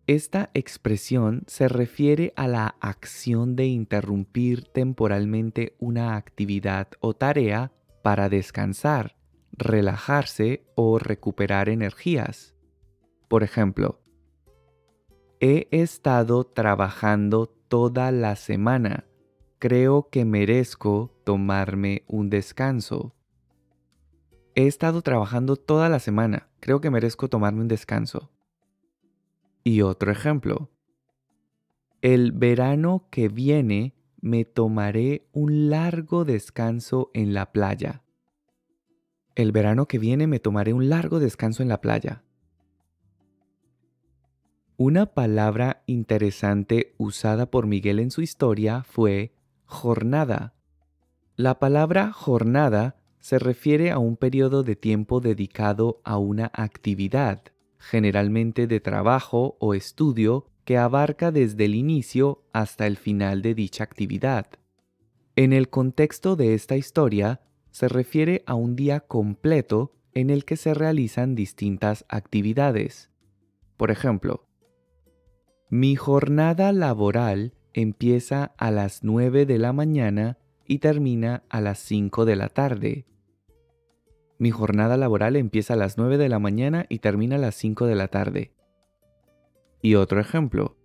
Esta 0.06 0.50
expresión 0.54 1.42
se 1.48 1.66
refiere 1.66 2.32
a 2.36 2.46
la 2.46 2.76
acción 2.80 3.56
de 3.56 3.66
interrumpir 3.66 4.62
temporalmente 4.68 5.74
una 5.80 6.14
actividad 6.14 6.86
o 7.00 7.14
tarea 7.14 7.72
para 8.02 8.28
descansar, 8.28 9.16
relajarse 9.50 10.64
o 10.76 11.00
recuperar 11.00 11.68
energías. 11.68 12.54
Por 13.26 13.42
ejemplo, 13.42 14.00
he 15.40 15.66
estado 15.72 16.44
trabajando 16.44 17.48
toda 17.48 18.12
la 18.12 18.36
semana. 18.36 19.06
Creo 19.58 20.08
que 20.08 20.24
merezco 20.24 21.18
tomarme 21.24 22.04
un 22.06 22.30
descanso. 22.30 23.12
He 24.54 24.68
estado 24.68 25.02
trabajando 25.02 25.56
toda 25.56 25.88
la 25.88 25.98
semana. 25.98 26.48
Creo 26.60 26.80
que 26.80 26.90
merezco 26.90 27.28
tomarme 27.28 27.62
un 27.62 27.68
descanso. 27.68 28.30
Y 29.66 29.82
otro 29.82 30.12
ejemplo. 30.12 30.70
El 32.00 32.30
verano 32.30 33.08
que 33.10 33.28
viene 33.28 33.96
me 34.20 34.44
tomaré 34.44 35.26
un 35.32 35.70
largo 35.70 36.24
descanso 36.24 37.10
en 37.14 37.34
la 37.34 37.50
playa. 37.50 38.04
El 39.34 39.50
verano 39.50 39.88
que 39.88 39.98
viene 39.98 40.28
me 40.28 40.38
tomaré 40.38 40.72
un 40.72 40.88
largo 40.88 41.18
descanso 41.18 41.64
en 41.64 41.68
la 41.68 41.80
playa. 41.80 42.22
Una 44.76 45.06
palabra 45.06 45.82
interesante 45.86 46.94
usada 46.96 47.50
por 47.50 47.66
Miguel 47.66 47.98
en 47.98 48.12
su 48.12 48.22
historia 48.22 48.84
fue 48.84 49.34
jornada. 49.64 50.54
La 51.34 51.58
palabra 51.58 52.12
jornada 52.12 53.00
se 53.18 53.40
refiere 53.40 53.90
a 53.90 53.98
un 53.98 54.16
periodo 54.16 54.62
de 54.62 54.76
tiempo 54.76 55.18
dedicado 55.18 56.00
a 56.04 56.18
una 56.18 56.52
actividad 56.54 57.42
generalmente 57.78 58.66
de 58.66 58.80
trabajo 58.80 59.56
o 59.60 59.74
estudio 59.74 60.46
que 60.64 60.76
abarca 60.76 61.30
desde 61.30 61.64
el 61.66 61.74
inicio 61.74 62.44
hasta 62.52 62.86
el 62.86 62.96
final 62.96 63.42
de 63.42 63.54
dicha 63.54 63.84
actividad. 63.84 64.46
En 65.36 65.52
el 65.52 65.68
contexto 65.68 66.34
de 66.34 66.54
esta 66.54 66.76
historia, 66.76 67.40
se 67.70 67.88
refiere 67.88 68.42
a 68.46 68.54
un 68.54 68.74
día 68.74 69.00
completo 69.00 69.92
en 70.14 70.30
el 70.30 70.44
que 70.46 70.56
se 70.56 70.72
realizan 70.72 71.34
distintas 71.34 72.06
actividades. 72.08 73.10
Por 73.76 73.90
ejemplo, 73.90 74.46
mi 75.68 75.94
jornada 75.94 76.72
laboral 76.72 77.52
empieza 77.74 78.54
a 78.56 78.70
las 78.70 79.04
9 79.04 79.44
de 79.44 79.58
la 79.58 79.74
mañana 79.74 80.38
y 80.66 80.78
termina 80.78 81.44
a 81.50 81.60
las 81.60 81.78
5 81.80 82.24
de 82.24 82.36
la 82.36 82.48
tarde. 82.48 83.04
Mi 84.38 84.50
jornada 84.50 84.96
laboral 84.96 85.36
empieza 85.36 85.74
a 85.74 85.76
las 85.76 85.96
9 85.96 86.18
de 86.18 86.28
la 86.28 86.38
mañana 86.38 86.86
y 86.88 86.98
termina 86.98 87.36
a 87.36 87.38
las 87.38 87.54
5 87.54 87.86
de 87.86 87.94
la 87.94 88.08
tarde. 88.08 88.52
Y 89.80 89.94
otro 89.94 90.20
ejemplo. 90.20 90.76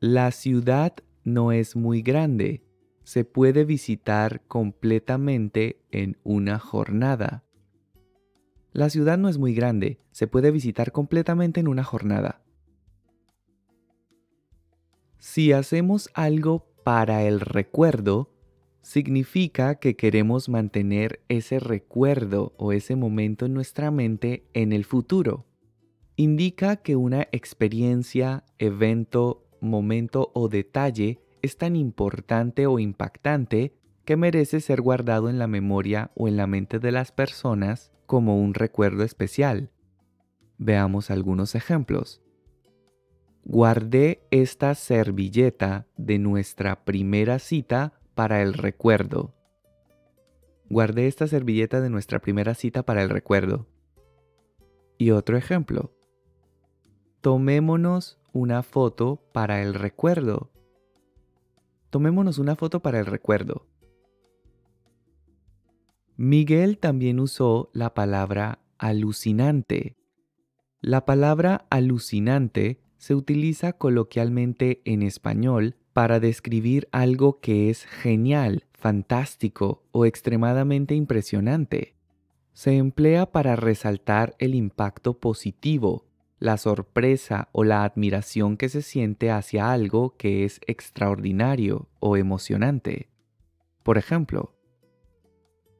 La 0.00 0.30
ciudad 0.30 0.94
no 1.24 1.50
es 1.50 1.74
muy 1.74 2.02
grande. 2.02 2.62
Se 3.02 3.24
puede 3.24 3.64
visitar 3.64 4.42
completamente 4.46 5.80
en 5.90 6.18
una 6.22 6.58
jornada. 6.58 7.44
La 8.72 8.90
ciudad 8.90 9.18
no 9.18 9.28
es 9.28 9.38
muy 9.38 9.54
grande. 9.54 9.98
Se 10.12 10.28
puede 10.28 10.50
visitar 10.50 10.92
completamente 10.92 11.58
en 11.58 11.68
una 11.68 11.82
jornada. 11.82 12.42
Si 15.18 15.52
hacemos 15.52 16.10
algo 16.14 16.68
para 16.84 17.24
el 17.24 17.40
recuerdo, 17.40 18.30
significa 18.82 19.76
que 19.76 19.96
queremos 19.96 20.48
mantener 20.48 21.20
ese 21.28 21.60
recuerdo 21.60 22.54
o 22.56 22.72
ese 22.72 22.96
momento 22.96 23.46
en 23.46 23.54
nuestra 23.54 23.90
mente 23.90 24.44
en 24.54 24.72
el 24.72 24.84
futuro. 24.84 25.46
Indica 26.16 26.76
que 26.76 26.96
una 26.96 27.28
experiencia, 27.32 28.44
evento, 28.58 29.46
momento 29.60 30.30
o 30.34 30.48
detalle 30.48 31.20
es 31.42 31.56
tan 31.56 31.76
importante 31.76 32.66
o 32.66 32.78
impactante 32.78 33.74
que 34.04 34.16
merece 34.16 34.60
ser 34.60 34.80
guardado 34.80 35.28
en 35.28 35.38
la 35.38 35.46
memoria 35.46 36.10
o 36.14 36.28
en 36.28 36.36
la 36.36 36.46
mente 36.46 36.78
de 36.78 36.92
las 36.92 37.12
personas 37.12 37.92
como 38.06 38.40
un 38.40 38.54
recuerdo 38.54 39.04
especial. 39.04 39.70
Veamos 40.56 41.10
algunos 41.10 41.54
ejemplos. 41.54 42.22
Guardé 43.44 44.26
esta 44.30 44.74
servilleta 44.74 45.86
de 45.96 46.18
nuestra 46.18 46.84
primera 46.84 47.38
cita 47.38 47.97
para 48.18 48.42
el 48.42 48.52
recuerdo. 48.52 49.32
Guardé 50.68 51.06
esta 51.06 51.28
servilleta 51.28 51.80
de 51.80 51.88
nuestra 51.88 52.18
primera 52.18 52.56
cita 52.56 52.82
para 52.82 53.04
el 53.04 53.10
recuerdo. 53.10 53.68
Y 54.98 55.12
otro 55.12 55.36
ejemplo. 55.36 55.94
Tomémonos 57.20 58.18
una 58.32 58.64
foto 58.64 59.22
para 59.32 59.62
el 59.62 59.72
recuerdo. 59.72 60.50
Tomémonos 61.90 62.38
una 62.38 62.56
foto 62.56 62.82
para 62.82 62.98
el 62.98 63.06
recuerdo. 63.06 63.68
Miguel 66.16 66.78
también 66.78 67.20
usó 67.20 67.70
la 67.72 67.94
palabra 67.94 68.58
alucinante. 68.78 69.96
La 70.80 71.04
palabra 71.04 71.68
alucinante 71.70 72.80
se 72.96 73.14
utiliza 73.14 73.74
coloquialmente 73.74 74.82
en 74.84 75.04
español 75.04 75.76
para 75.98 76.20
describir 76.20 76.86
algo 76.92 77.40
que 77.40 77.70
es 77.70 77.84
genial, 77.84 78.66
fantástico 78.72 79.82
o 79.90 80.06
extremadamente 80.06 80.94
impresionante. 80.94 81.96
Se 82.52 82.76
emplea 82.76 83.26
para 83.26 83.56
resaltar 83.56 84.36
el 84.38 84.54
impacto 84.54 85.18
positivo, 85.18 86.06
la 86.38 86.56
sorpresa 86.56 87.48
o 87.50 87.64
la 87.64 87.82
admiración 87.82 88.56
que 88.56 88.68
se 88.68 88.82
siente 88.82 89.32
hacia 89.32 89.72
algo 89.72 90.16
que 90.16 90.44
es 90.44 90.60
extraordinario 90.68 91.88
o 91.98 92.16
emocionante. 92.16 93.08
Por 93.82 93.98
ejemplo, 93.98 94.54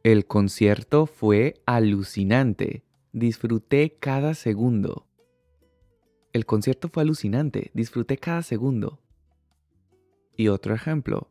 el 0.02 0.26
concierto 0.26 1.06
fue 1.06 1.62
alucinante. 1.64 2.82
Disfruté 3.12 3.96
cada 4.00 4.34
segundo. 4.34 5.06
El 6.32 6.44
concierto 6.44 6.88
fue 6.88 7.04
alucinante. 7.04 7.70
Disfruté 7.72 8.16
cada 8.16 8.42
segundo. 8.42 8.98
Y 10.38 10.48
otro 10.48 10.72
ejemplo, 10.72 11.28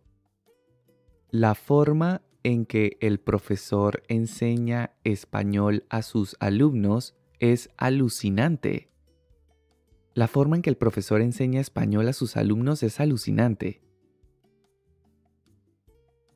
la 1.31 1.55
forma 1.55 2.23
en 2.43 2.65
que 2.65 2.97
el 2.99 3.21
profesor 3.21 4.03
enseña 4.09 4.91
español 5.05 5.85
a 5.89 6.01
sus 6.01 6.35
alumnos 6.41 7.15
es 7.39 7.69
alucinante. 7.77 8.91
La 10.13 10.27
forma 10.27 10.57
en 10.57 10.61
que 10.61 10.69
el 10.69 10.75
profesor 10.75 11.21
enseña 11.21 11.61
español 11.61 12.09
a 12.09 12.13
sus 12.13 12.35
alumnos 12.35 12.83
es 12.83 12.99
alucinante. 12.99 13.81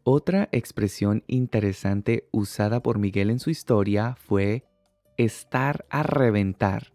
Otra 0.03 0.47
expresión 0.53 1.25
interesante 1.27 2.29
usada 2.31 2.81
por 2.81 2.99
Miguel 2.99 3.31
en 3.31 3.39
su 3.39 3.49
historia 3.49 4.15
fue 4.15 4.63
estar 5.17 5.85
a 5.89 6.03
reventar. 6.03 6.93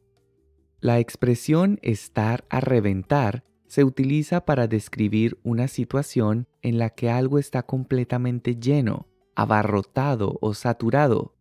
La 0.80 1.00
expresión 1.00 1.78
estar 1.82 2.46
a 2.48 2.60
reventar 2.60 3.44
se 3.68 3.84
utiliza 3.84 4.44
para 4.44 4.68
describir 4.68 5.38
una 5.42 5.68
situación 5.68 6.46
en 6.62 6.78
la 6.78 6.90
que 6.90 7.10
algo 7.10 7.38
está 7.38 7.64
completamente 7.64 8.56
lleno, 8.56 9.06
abarrotado 9.34 10.38
o 10.40 10.54
saturado. 10.54 11.34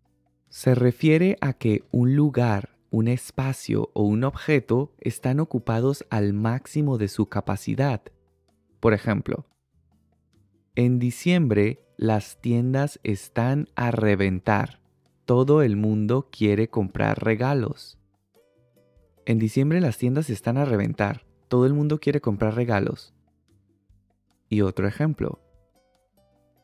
Se 0.49 0.75
refiere 0.75 1.37
a 1.41 1.53
que 1.53 1.83
un 1.91 2.15
lugar, 2.15 2.77
un 2.89 3.07
espacio 3.07 3.89
o 3.93 4.03
un 4.03 4.23
objeto 4.23 4.93
están 4.99 5.39
ocupados 5.39 6.05
al 6.09 6.33
máximo 6.33 6.97
de 6.97 7.07
su 7.07 7.27
capacidad. 7.27 8.01
Por 8.79 8.93
ejemplo, 8.93 9.45
en 10.75 10.99
diciembre 10.99 11.81
las 11.97 12.41
tiendas 12.41 12.99
están 13.03 13.69
a 13.75 13.91
reventar. 13.91 14.81
Todo 15.25 15.61
el 15.61 15.75
mundo 15.75 16.29
quiere 16.31 16.69
comprar 16.69 17.23
regalos. 17.23 17.97
En 19.25 19.39
diciembre 19.39 19.81
las 19.81 19.97
tiendas 19.97 20.29
están 20.29 20.57
a 20.57 20.65
reventar 20.65 21.25
todo 21.55 21.67
el 21.67 21.73
mundo 21.73 22.01
quiere 22.01 22.19
comprar 22.19 22.53
regalos. 22.53 23.13
Y 24.49 24.59
otro 24.59 24.89
ejemplo. 24.89 25.39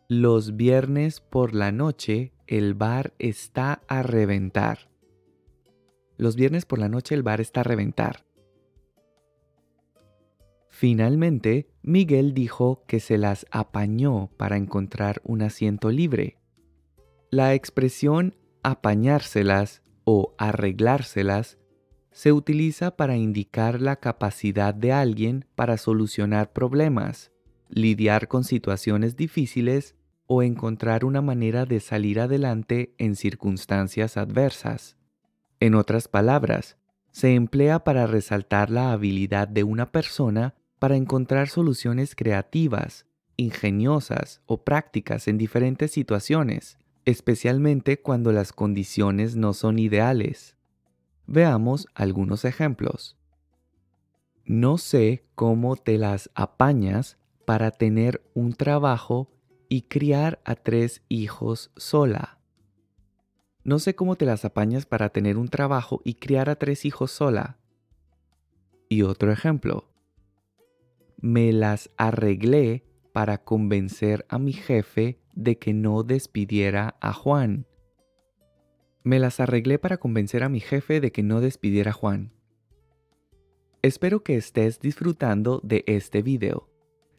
Los 0.09 0.57
viernes 0.57 1.21
por 1.21 1.55
la 1.55 1.71
noche 1.71 2.33
el 2.45 2.73
bar 2.73 3.13
está 3.17 3.83
a 3.87 4.03
reventar. 4.03 4.89
Los 6.17 6.35
viernes 6.35 6.65
por 6.65 6.77
la 6.77 6.89
noche 6.89 7.15
el 7.15 7.23
bar 7.23 7.39
está 7.39 7.61
a 7.61 7.63
reventar. 7.63 8.25
Finalmente, 10.67 11.69
Miguel 11.83 12.33
dijo 12.33 12.83
que 12.85 12.99
se 12.99 13.17
las 13.17 13.45
apañó 13.49 14.29
para 14.35 14.57
encontrar 14.57 15.21
un 15.23 15.41
asiento 15.41 15.89
libre. 15.89 16.37
La 17.29 17.53
expresión 17.53 18.35
apañárselas 18.61 19.83
o 20.03 20.35
arreglárselas 20.37 21.60
se 22.11 22.33
utiliza 22.33 22.95
para 22.97 23.17
indicar 23.17 23.81
la 23.81 23.95
capacidad 23.95 24.73
de 24.73 24.91
alguien 24.91 25.45
para 25.55 25.77
solucionar 25.77 26.51
problemas, 26.51 27.31
lidiar 27.69 28.27
con 28.27 28.43
situaciones 28.43 29.15
difíciles 29.15 29.95
o 30.27 30.43
encontrar 30.43 31.05
una 31.05 31.21
manera 31.21 31.65
de 31.65 31.79
salir 31.79 32.19
adelante 32.19 32.93
en 32.97 33.15
circunstancias 33.15 34.17
adversas. 34.17 34.97
En 35.59 35.75
otras 35.75 36.07
palabras, 36.07 36.77
Se 37.11 37.35
emplea 37.35 37.83
para 37.83 38.07
resaltar 38.07 38.69
la 38.69 38.93
habilidad 38.93 39.47
de 39.47 39.65
una 39.65 39.91
persona 39.91 40.55
para 40.79 40.95
encontrar 40.95 41.49
soluciones 41.49 42.15
creativas, 42.15 43.05
ingeniosas 43.35 44.41
o 44.45 44.63
prácticas 44.63 45.27
en 45.27 45.37
diferentes 45.37 45.91
situaciones, 45.91 46.77
especialmente 47.03 47.99
cuando 48.01 48.31
las 48.31 48.53
condiciones 48.53 49.35
no 49.35 49.53
son 49.53 49.77
ideales. 49.77 50.55
Veamos 51.33 51.87
algunos 51.95 52.43
ejemplos. 52.43 53.15
No 54.43 54.77
sé 54.77 55.23
cómo 55.33 55.77
te 55.77 55.97
las 55.97 56.29
apañas 56.35 57.17
para 57.45 57.71
tener 57.71 58.21
un 58.33 58.51
trabajo 58.51 59.31
y 59.69 59.83
criar 59.83 60.41
a 60.43 60.55
tres 60.55 61.03
hijos 61.07 61.71
sola. 61.77 62.37
No 63.63 63.79
sé 63.79 63.95
cómo 63.95 64.17
te 64.17 64.25
las 64.25 64.43
apañas 64.43 64.85
para 64.85 65.07
tener 65.07 65.37
un 65.37 65.47
trabajo 65.47 66.01
y 66.03 66.15
criar 66.15 66.49
a 66.49 66.55
tres 66.55 66.83
hijos 66.83 67.11
sola. 67.11 67.59
Y 68.89 69.03
otro 69.03 69.31
ejemplo. 69.31 69.87
Me 71.21 71.53
las 71.53 71.91
arreglé 71.95 72.83
para 73.13 73.37
convencer 73.37 74.25
a 74.27 74.37
mi 74.37 74.51
jefe 74.51 75.21
de 75.33 75.57
que 75.57 75.71
no 75.71 76.03
despidiera 76.03 76.97
a 76.99 77.13
Juan. 77.13 77.67
Me 79.03 79.17
las 79.19 79.39
arreglé 79.39 79.79
para 79.79 79.97
convencer 79.97 80.43
a 80.43 80.49
mi 80.49 80.59
jefe 80.59 81.01
de 81.01 81.11
que 81.11 81.23
no 81.23 81.41
despidiera 81.41 81.89
a 81.89 81.93
Juan. 81.93 82.31
Espero 83.81 84.23
que 84.23 84.35
estés 84.35 84.79
disfrutando 84.79 85.59
de 85.63 85.83
este 85.87 86.21
video. 86.21 86.69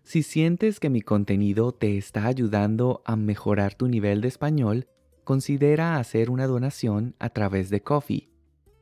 Si 0.04 0.22
sientes 0.22 0.78
que 0.78 0.90
mi 0.90 1.00
contenido 1.00 1.72
te 1.72 1.96
está 1.96 2.26
ayudando 2.26 3.02
a 3.04 3.16
mejorar 3.16 3.74
tu 3.74 3.88
nivel 3.88 4.20
de 4.20 4.28
español, 4.28 4.86
considera 5.24 5.96
hacer 5.96 6.30
una 6.30 6.46
donación 6.46 7.16
a 7.18 7.30
través 7.30 7.68
de 7.68 7.82
Coffee. 7.82 8.28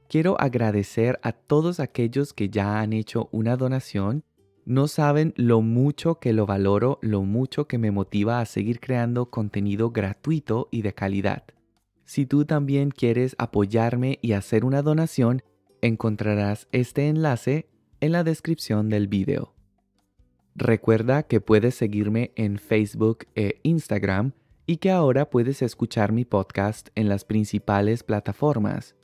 Quiero 0.09 0.39
agradecer 0.39 1.19
a 1.23 1.33
todos 1.33 1.81
aquellos 1.81 2.35
que 2.35 2.51
ya 2.51 2.81
han 2.81 2.93
hecho 2.93 3.31
una 3.33 3.57
donación. 3.57 4.25
No 4.67 4.89
saben 4.89 5.33
lo 5.37 5.63
mucho 5.63 6.19
que 6.19 6.35
lo 6.35 6.45
valoro, 6.45 6.99
lo 7.01 7.23
mucho 7.23 7.67
que 7.67 7.79
me 7.79 7.91
motiva 7.91 8.41
a 8.41 8.47
seguir 8.47 8.79
creando 8.79 9.31
contenido 9.31 9.91
gratuito 9.91 10.69
y 10.71 10.83
de 10.83 10.93
calidad. 10.93 11.45
Si 12.11 12.27
tú 12.27 12.45
también 12.45 12.91
quieres 12.91 13.37
apoyarme 13.39 14.19
y 14.21 14.33
hacer 14.33 14.65
una 14.65 14.83
donación, 14.83 15.45
encontrarás 15.81 16.67
este 16.73 17.07
enlace 17.07 17.69
en 18.01 18.11
la 18.11 18.25
descripción 18.25 18.89
del 18.89 19.07
video. 19.07 19.55
Recuerda 20.57 21.23
que 21.23 21.41
puedes 21.41 21.77
seguirme 21.77 22.33
en 22.35 22.59
Facebook 22.59 23.29
e 23.37 23.61
Instagram 23.63 24.33
y 24.67 24.79
que 24.79 24.91
ahora 24.91 25.31
puedes 25.31 25.63
escuchar 25.63 26.11
mi 26.11 26.25
podcast 26.25 26.89
en 26.97 27.09
las 27.09 27.25
principales 27.25 28.03
plataformas. 28.03 28.97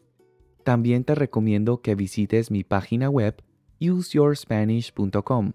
También 0.64 1.04
te 1.04 1.14
recomiendo 1.14 1.82
que 1.82 1.94
visites 1.94 2.50
mi 2.50 2.64
página 2.64 3.08
web 3.08 3.40
useyourspanish.com. 3.80 5.52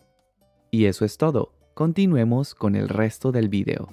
Y 0.72 0.86
eso 0.86 1.04
es 1.04 1.18
todo. 1.18 1.54
Continuemos 1.74 2.56
con 2.56 2.78
el 2.78 2.88
resto 2.88 3.34
del 3.34 3.50
video. 3.50 3.90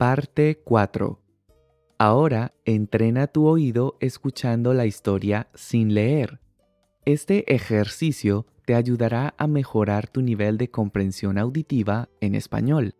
Parte 0.00 0.62
4. 0.64 1.20
Ahora 1.98 2.54
entrena 2.64 3.26
tu 3.26 3.46
oído 3.46 3.98
escuchando 4.00 4.72
la 4.72 4.86
historia 4.86 5.50
sin 5.54 5.92
leer. 5.92 6.40
Este 7.04 7.54
ejercicio 7.54 8.46
te 8.64 8.74
ayudará 8.74 9.34
a 9.36 9.46
mejorar 9.46 10.08
tu 10.08 10.22
nivel 10.22 10.56
de 10.56 10.70
comprensión 10.70 11.36
auditiva 11.36 12.08
en 12.22 12.34
español. 12.34 12.94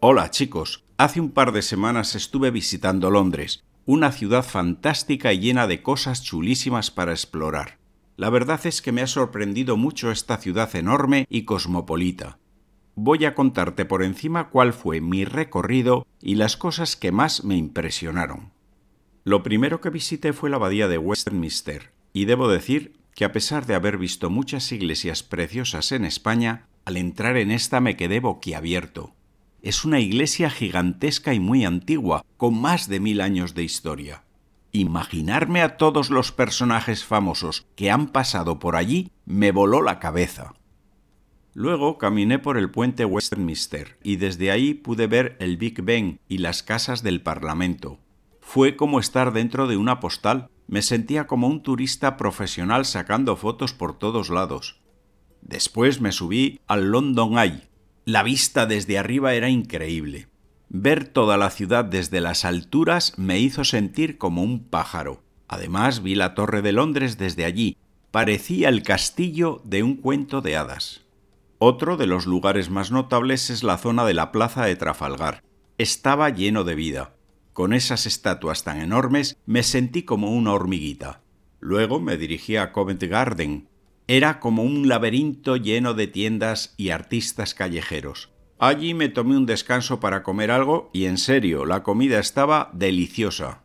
Hola 0.00 0.30
chicos, 0.30 0.86
hace 0.96 1.20
un 1.20 1.30
par 1.30 1.52
de 1.52 1.60
semanas 1.60 2.14
estuve 2.14 2.50
visitando 2.50 3.10
Londres, 3.10 3.64
una 3.84 4.12
ciudad 4.12 4.44
fantástica 4.44 5.34
y 5.34 5.40
llena 5.40 5.66
de 5.66 5.82
cosas 5.82 6.22
chulísimas 6.22 6.90
para 6.90 7.12
explorar. 7.12 7.76
La 8.16 8.30
verdad 8.30 8.60
es 8.64 8.80
que 8.80 8.92
me 8.92 9.02
ha 9.02 9.06
sorprendido 9.06 9.76
mucho 9.76 10.10
esta 10.10 10.38
ciudad 10.38 10.74
enorme 10.74 11.26
y 11.28 11.44
cosmopolita. 11.44 12.38
Voy 12.98 13.26
a 13.26 13.34
contarte 13.34 13.84
por 13.84 14.02
encima 14.02 14.48
cuál 14.48 14.72
fue 14.72 15.02
mi 15.02 15.26
recorrido 15.26 16.06
y 16.22 16.36
las 16.36 16.56
cosas 16.56 16.96
que 16.96 17.12
más 17.12 17.44
me 17.44 17.54
impresionaron. 17.54 18.52
Lo 19.22 19.42
primero 19.42 19.82
que 19.82 19.90
visité 19.90 20.32
fue 20.32 20.48
la 20.48 20.56
abadía 20.56 20.88
de 20.88 20.96
Westminster, 20.96 21.92
y 22.14 22.24
debo 22.24 22.48
decir 22.48 22.96
que 23.14 23.26
a 23.26 23.32
pesar 23.32 23.66
de 23.66 23.74
haber 23.74 23.98
visto 23.98 24.30
muchas 24.30 24.72
iglesias 24.72 25.22
preciosas 25.22 25.92
en 25.92 26.06
España, 26.06 26.68
al 26.86 26.96
entrar 26.96 27.36
en 27.36 27.50
esta 27.50 27.80
me 27.80 27.96
quedé 27.96 28.20
boquiabierto. 28.20 29.12
Es 29.60 29.84
una 29.84 30.00
iglesia 30.00 30.48
gigantesca 30.48 31.34
y 31.34 31.40
muy 31.40 31.66
antigua, 31.66 32.24
con 32.38 32.58
más 32.58 32.88
de 32.88 33.00
mil 33.00 33.20
años 33.20 33.54
de 33.54 33.62
historia. 33.62 34.22
Imaginarme 34.72 35.60
a 35.60 35.76
todos 35.76 36.08
los 36.08 36.32
personajes 36.32 37.04
famosos 37.04 37.66
que 37.74 37.90
han 37.90 38.06
pasado 38.06 38.58
por 38.58 38.74
allí 38.74 39.10
me 39.26 39.52
voló 39.52 39.82
la 39.82 39.98
cabeza. 39.98 40.54
Luego 41.58 41.96
caminé 41.96 42.38
por 42.38 42.58
el 42.58 42.70
puente 42.70 43.06
Westminster 43.06 43.96
y 44.02 44.16
desde 44.16 44.50
ahí 44.50 44.74
pude 44.74 45.06
ver 45.06 45.38
el 45.40 45.56
Big 45.56 45.80
Ben 45.80 46.20
y 46.28 46.36
las 46.36 46.62
casas 46.62 47.02
del 47.02 47.22
Parlamento, 47.22 47.98
fue 48.42 48.76
como 48.76 49.00
estar 49.00 49.32
dentro 49.32 49.66
de 49.66 49.78
una 49.78 49.98
postal. 49.98 50.50
Me 50.68 50.82
sentía 50.82 51.26
como 51.26 51.48
un 51.48 51.62
turista 51.62 52.18
profesional 52.18 52.84
sacando 52.84 53.36
fotos 53.36 53.72
por 53.72 53.98
todos 53.98 54.28
lados. 54.28 54.82
Después 55.40 56.02
me 56.02 56.12
subí 56.12 56.60
al 56.66 56.90
London 56.90 57.38
Eye. 57.38 57.62
La 58.04 58.22
vista 58.22 58.66
desde 58.66 58.98
arriba 58.98 59.32
era 59.32 59.48
increíble. 59.48 60.28
Ver 60.68 61.08
toda 61.08 61.38
la 61.38 61.48
ciudad 61.48 61.86
desde 61.86 62.20
las 62.20 62.44
alturas 62.44 63.14
me 63.16 63.38
hizo 63.38 63.64
sentir 63.64 64.18
como 64.18 64.42
un 64.42 64.62
pájaro. 64.62 65.22
Además 65.48 66.02
vi 66.02 66.16
la 66.16 66.34
Torre 66.34 66.60
de 66.60 66.72
Londres 66.72 67.16
desde 67.16 67.46
allí. 67.46 67.78
Parecía 68.10 68.68
el 68.68 68.82
castillo 68.82 69.62
de 69.64 69.82
un 69.82 69.96
cuento 69.96 70.42
de 70.42 70.56
hadas. 70.58 71.05
Otro 71.58 71.96
de 71.96 72.06
los 72.06 72.26
lugares 72.26 72.68
más 72.68 72.90
notables 72.90 73.48
es 73.48 73.62
la 73.62 73.78
zona 73.78 74.04
de 74.04 74.12
la 74.12 74.30
Plaza 74.30 74.66
de 74.66 74.76
Trafalgar. 74.76 75.42
Estaba 75.78 76.28
lleno 76.28 76.64
de 76.64 76.74
vida. 76.74 77.14
Con 77.54 77.72
esas 77.72 78.04
estatuas 78.04 78.62
tan 78.62 78.78
enormes 78.82 79.38
me 79.46 79.62
sentí 79.62 80.02
como 80.02 80.32
una 80.32 80.52
hormiguita. 80.52 81.22
Luego 81.58 81.98
me 81.98 82.18
dirigí 82.18 82.56
a 82.56 82.72
Covent 82.72 83.02
Garden. 83.02 83.68
Era 84.06 84.38
como 84.38 84.64
un 84.64 84.86
laberinto 84.86 85.56
lleno 85.56 85.94
de 85.94 86.06
tiendas 86.06 86.74
y 86.76 86.90
artistas 86.90 87.54
callejeros. 87.54 88.30
Allí 88.58 88.92
me 88.92 89.08
tomé 89.08 89.38
un 89.38 89.46
descanso 89.46 89.98
para 89.98 90.22
comer 90.22 90.50
algo 90.50 90.90
y 90.92 91.06
en 91.06 91.16
serio, 91.16 91.64
la 91.64 91.82
comida 91.82 92.18
estaba 92.18 92.70
deliciosa. 92.74 93.62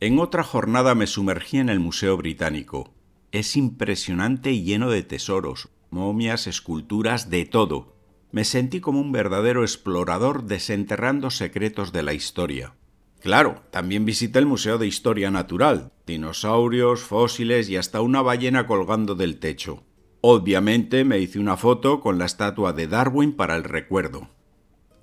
En 0.00 0.18
otra 0.18 0.42
jornada 0.42 0.96
me 0.96 1.06
sumergí 1.06 1.58
en 1.58 1.68
el 1.68 1.78
Museo 1.78 2.16
Británico. 2.16 2.92
Es 3.30 3.56
impresionante 3.56 4.50
y 4.50 4.64
lleno 4.64 4.90
de 4.90 5.04
tesoros, 5.04 5.68
momias, 5.90 6.46
esculturas, 6.46 7.30
de 7.30 7.44
todo. 7.44 7.94
Me 8.32 8.44
sentí 8.44 8.80
como 8.80 9.00
un 9.00 9.12
verdadero 9.12 9.62
explorador 9.62 10.44
desenterrando 10.44 11.30
secretos 11.30 11.92
de 11.92 12.02
la 12.02 12.14
historia. 12.14 12.74
Claro, 13.20 13.62
también 13.70 14.04
visité 14.04 14.38
el 14.38 14.46
Museo 14.46 14.78
de 14.78 14.86
Historia 14.86 15.30
Natural, 15.30 15.92
dinosaurios, 16.06 17.02
fósiles 17.02 17.68
y 17.68 17.76
hasta 17.76 18.00
una 18.00 18.22
ballena 18.22 18.66
colgando 18.66 19.14
del 19.14 19.38
techo. 19.38 19.82
Obviamente 20.22 21.04
me 21.04 21.18
hice 21.18 21.38
una 21.38 21.56
foto 21.56 22.00
con 22.00 22.18
la 22.18 22.24
estatua 22.24 22.72
de 22.72 22.86
Darwin 22.86 23.32
para 23.32 23.56
el 23.56 23.64
recuerdo. 23.64 24.28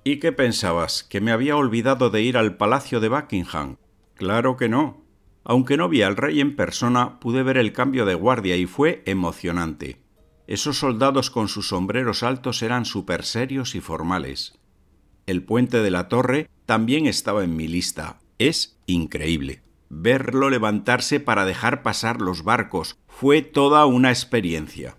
¿Y 0.04 0.18
qué 0.18 0.32
pensabas? 0.32 1.04
¿Que 1.04 1.20
me 1.20 1.32
había 1.32 1.56
olvidado 1.56 2.10
de 2.10 2.22
ir 2.22 2.36
al 2.36 2.56
Palacio 2.56 2.98
de 2.98 3.08
Buckingham? 3.08 3.76
Claro 4.14 4.56
que 4.56 4.68
no. 4.68 5.04
Aunque 5.44 5.76
no 5.76 5.88
vi 5.88 6.02
al 6.02 6.16
rey 6.16 6.40
en 6.40 6.56
persona, 6.56 7.20
pude 7.20 7.42
ver 7.42 7.56
el 7.56 7.72
cambio 7.72 8.04
de 8.04 8.14
guardia 8.14 8.56
y 8.56 8.66
fue 8.66 9.02
emocionante. 9.06 10.07
Esos 10.48 10.78
soldados 10.78 11.30
con 11.30 11.46
sus 11.48 11.68
sombreros 11.68 12.22
altos 12.22 12.62
eran 12.62 12.86
súper 12.86 13.22
serios 13.26 13.74
y 13.74 13.82
formales. 13.82 14.58
El 15.26 15.44
puente 15.44 15.82
de 15.82 15.90
la 15.90 16.08
torre 16.08 16.48
también 16.64 17.06
estaba 17.06 17.44
en 17.44 17.54
mi 17.54 17.68
lista. 17.68 18.18
Es 18.38 18.78
increíble. 18.86 19.60
Verlo 19.90 20.48
levantarse 20.48 21.20
para 21.20 21.44
dejar 21.44 21.82
pasar 21.82 22.22
los 22.22 22.44
barcos 22.44 22.96
fue 23.08 23.42
toda 23.42 23.84
una 23.84 24.08
experiencia. 24.08 24.96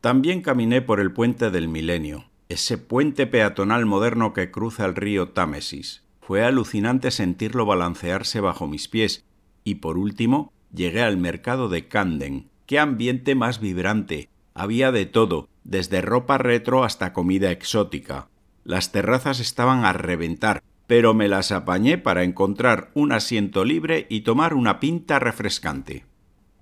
También 0.00 0.42
caminé 0.42 0.80
por 0.80 1.00
el 1.00 1.12
puente 1.12 1.50
del 1.50 1.66
Milenio, 1.66 2.30
ese 2.48 2.78
puente 2.78 3.26
peatonal 3.26 3.84
moderno 3.84 4.32
que 4.32 4.52
cruza 4.52 4.86
el 4.86 4.94
río 4.94 5.30
Támesis. 5.30 6.04
Fue 6.20 6.44
alucinante 6.44 7.10
sentirlo 7.10 7.66
balancearse 7.66 8.38
bajo 8.38 8.68
mis 8.68 8.86
pies 8.86 9.24
y 9.64 9.76
por 9.76 9.98
último 9.98 10.52
llegué 10.72 11.02
al 11.02 11.16
mercado 11.16 11.68
de 11.68 11.88
Camden. 11.88 12.48
¡Qué 12.66 12.78
ambiente 12.78 13.34
más 13.34 13.58
vibrante! 13.58 14.28
Había 14.58 14.90
de 14.90 15.06
todo, 15.06 15.48
desde 15.62 16.00
ropa 16.02 16.36
retro 16.36 16.82
hasta 16.82 17.12
comida 17.12 17.52
exótica. 17.52 18.28
Las 18.64 18.90
terrazas 18.90 19.38
estaban 19.38 19.84
a 19.84 19.92
reventar, 19.92 20.64
pero 20.88 21.14
me 21.14 21.28
las 21.28 21.52
apañé 21.52 21.96
para 21.96 22.24
encontrar 22.24 22.90
un 22.94 23.12
asiento 23.12 23.64
libre 23.64 24.06
y 24.10 24.22
tomar 24.22 24.54
una 24.54 24.80
pinta 24.80 25.20
refrescante. 25.20 26.06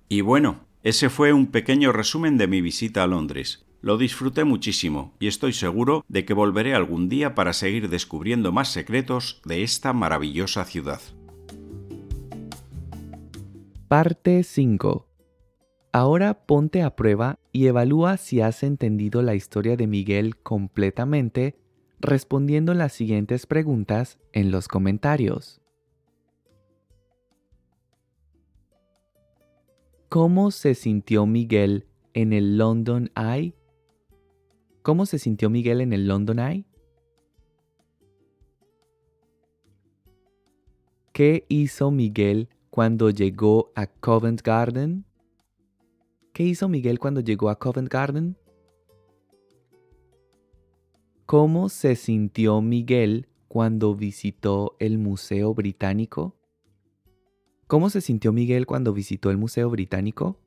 Y 0.09 0.21
bueno, 0.21 0.67
ese 0.83 1.09
fue 1.09 1.33
un 1.33 1.47
pequeño 1.47 1.91
resumen 1.91 2.37
de 2.37 2.47
mi 2.47 2.61
visita 2.61 3.01
a 3.01 3.07
Londres. 3.07 3.65
Lo 3.81 3.97
disfruté 3.97 4.43
muchísimo 4.43 5.15
y 5.19 5.27
estoy 5.27 5.53
seguro 5.53 6.05
de 6.07 6.23
que 6.23 6.33
volveré 6.33 6.75
algún 6.75 7.09
día 7.09 7.33
para 7.33 7.53
seguir 7.53 7.89
descubriendo 7.89 8.51
más 8.51 8.71
secretos 8.71 9.41
de 9.43 9.63
esta 9.63 9.91
maravillosa 9.93 10.65
ciudad. 10.65 11.01
Parte 13.87 14.43
5. 14.43 15.06
Ahora 15.91 16.45
ponte 16.45 16.83
a 16.83 16.95
prueba 16.95 17.39
y 17.51 17.67
evalúa 17.67 18.17
si 18.17 18.41
has 18.41 18.63
entendido 18.63 19.21
la 19.21 19.35
historia 19.35 19.77
de 19.77 19.87
Miguel 19.87 20.37
completamente 20.37 21.55
respondiendo 21.99 22.73
las 22.73 22.93
siguientes 22.93 23.45
preguntas 23.45 24.19
en 24.33 24.51
los 24.51 24.67
comentarios. 24.67 25.61
¿Cómo 30.09 30.51
se 30.51 30.75
sintió 30.75 31.25
Miguel 31.25 31.87
en 32.13 32.31
el 32.31 32.57
London 32.57 33.11
Eye? 33.15 33.53
¿Cómo 34.81 35.05
se 35.05 35.19
sintió 35.19 35.49
Miguel 35.49 35.81
en 35.81 35.91
el 35.93 36.07
London 36.07 36.39
Eye? 36.39 36.65
¿Qué 41.11 41.45
hizo 41.49 41.91
Miguel 41.91 42.47
cuando 42.69 43.09
llegó 43.09 43.71
a 43.75 43.87
Covent 43.87 44.43
Garden? 44.43 45.06
¿Qué 46.37 46.43
hizo 46.43 46.69
Miguel 46.69 46.99
cuando 46.99 47.21
llegó 47.21 47.49
a 47.49 47.57
Covent 47.57 47.89
Garden? 47.91 48.37
¿Cómo 51.25 51.67
se 51.67 51.95
sintió 51.95 52.61
Miguel 52.61 53.27
cuando 53.47 53.95
visitó 53.95 54.75
el 54.77 54.99
Museo 54.99 55.55
Británico? 55.55 56.35
¿Cómo 57.65 57.89
se 57.89 58.01
sintió 58.01 58.33
Miguel 58.33 58.67
cuando 58.67 58.93
visitó 58.93 59.31
el 59.31 59.37
Museo 59.37 59.71
Británico? 59.71 60.39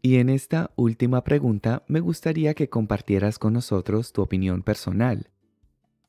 Y 0.00 0.16
en 0.16 0.30
esta 0.30 0.70
última 0.74 1.22
pregunta 1.22 1.84
me 1.86 2.00
gustaría 2.00 2.54
que 2.54 2.70
compartieras 2.70 3.38
con 3.38 3.52
nosotros 3.52 4.14
tu 4.14 4.22
opinión 4.22 4.62
personal. 4.62 5.28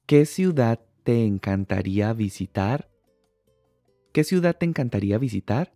¿Qué 0.06 0.26
ciudad 0.26 0.80
te 1.04 1.26
encantaría 1.26 2.14
visitar? 2.14 2.90
¿Qué 4.14 4.24
ciudad 4.24 4.56
te 4.58 4.66
encantaría 4.66 5.18
visitar? 5.18 5.76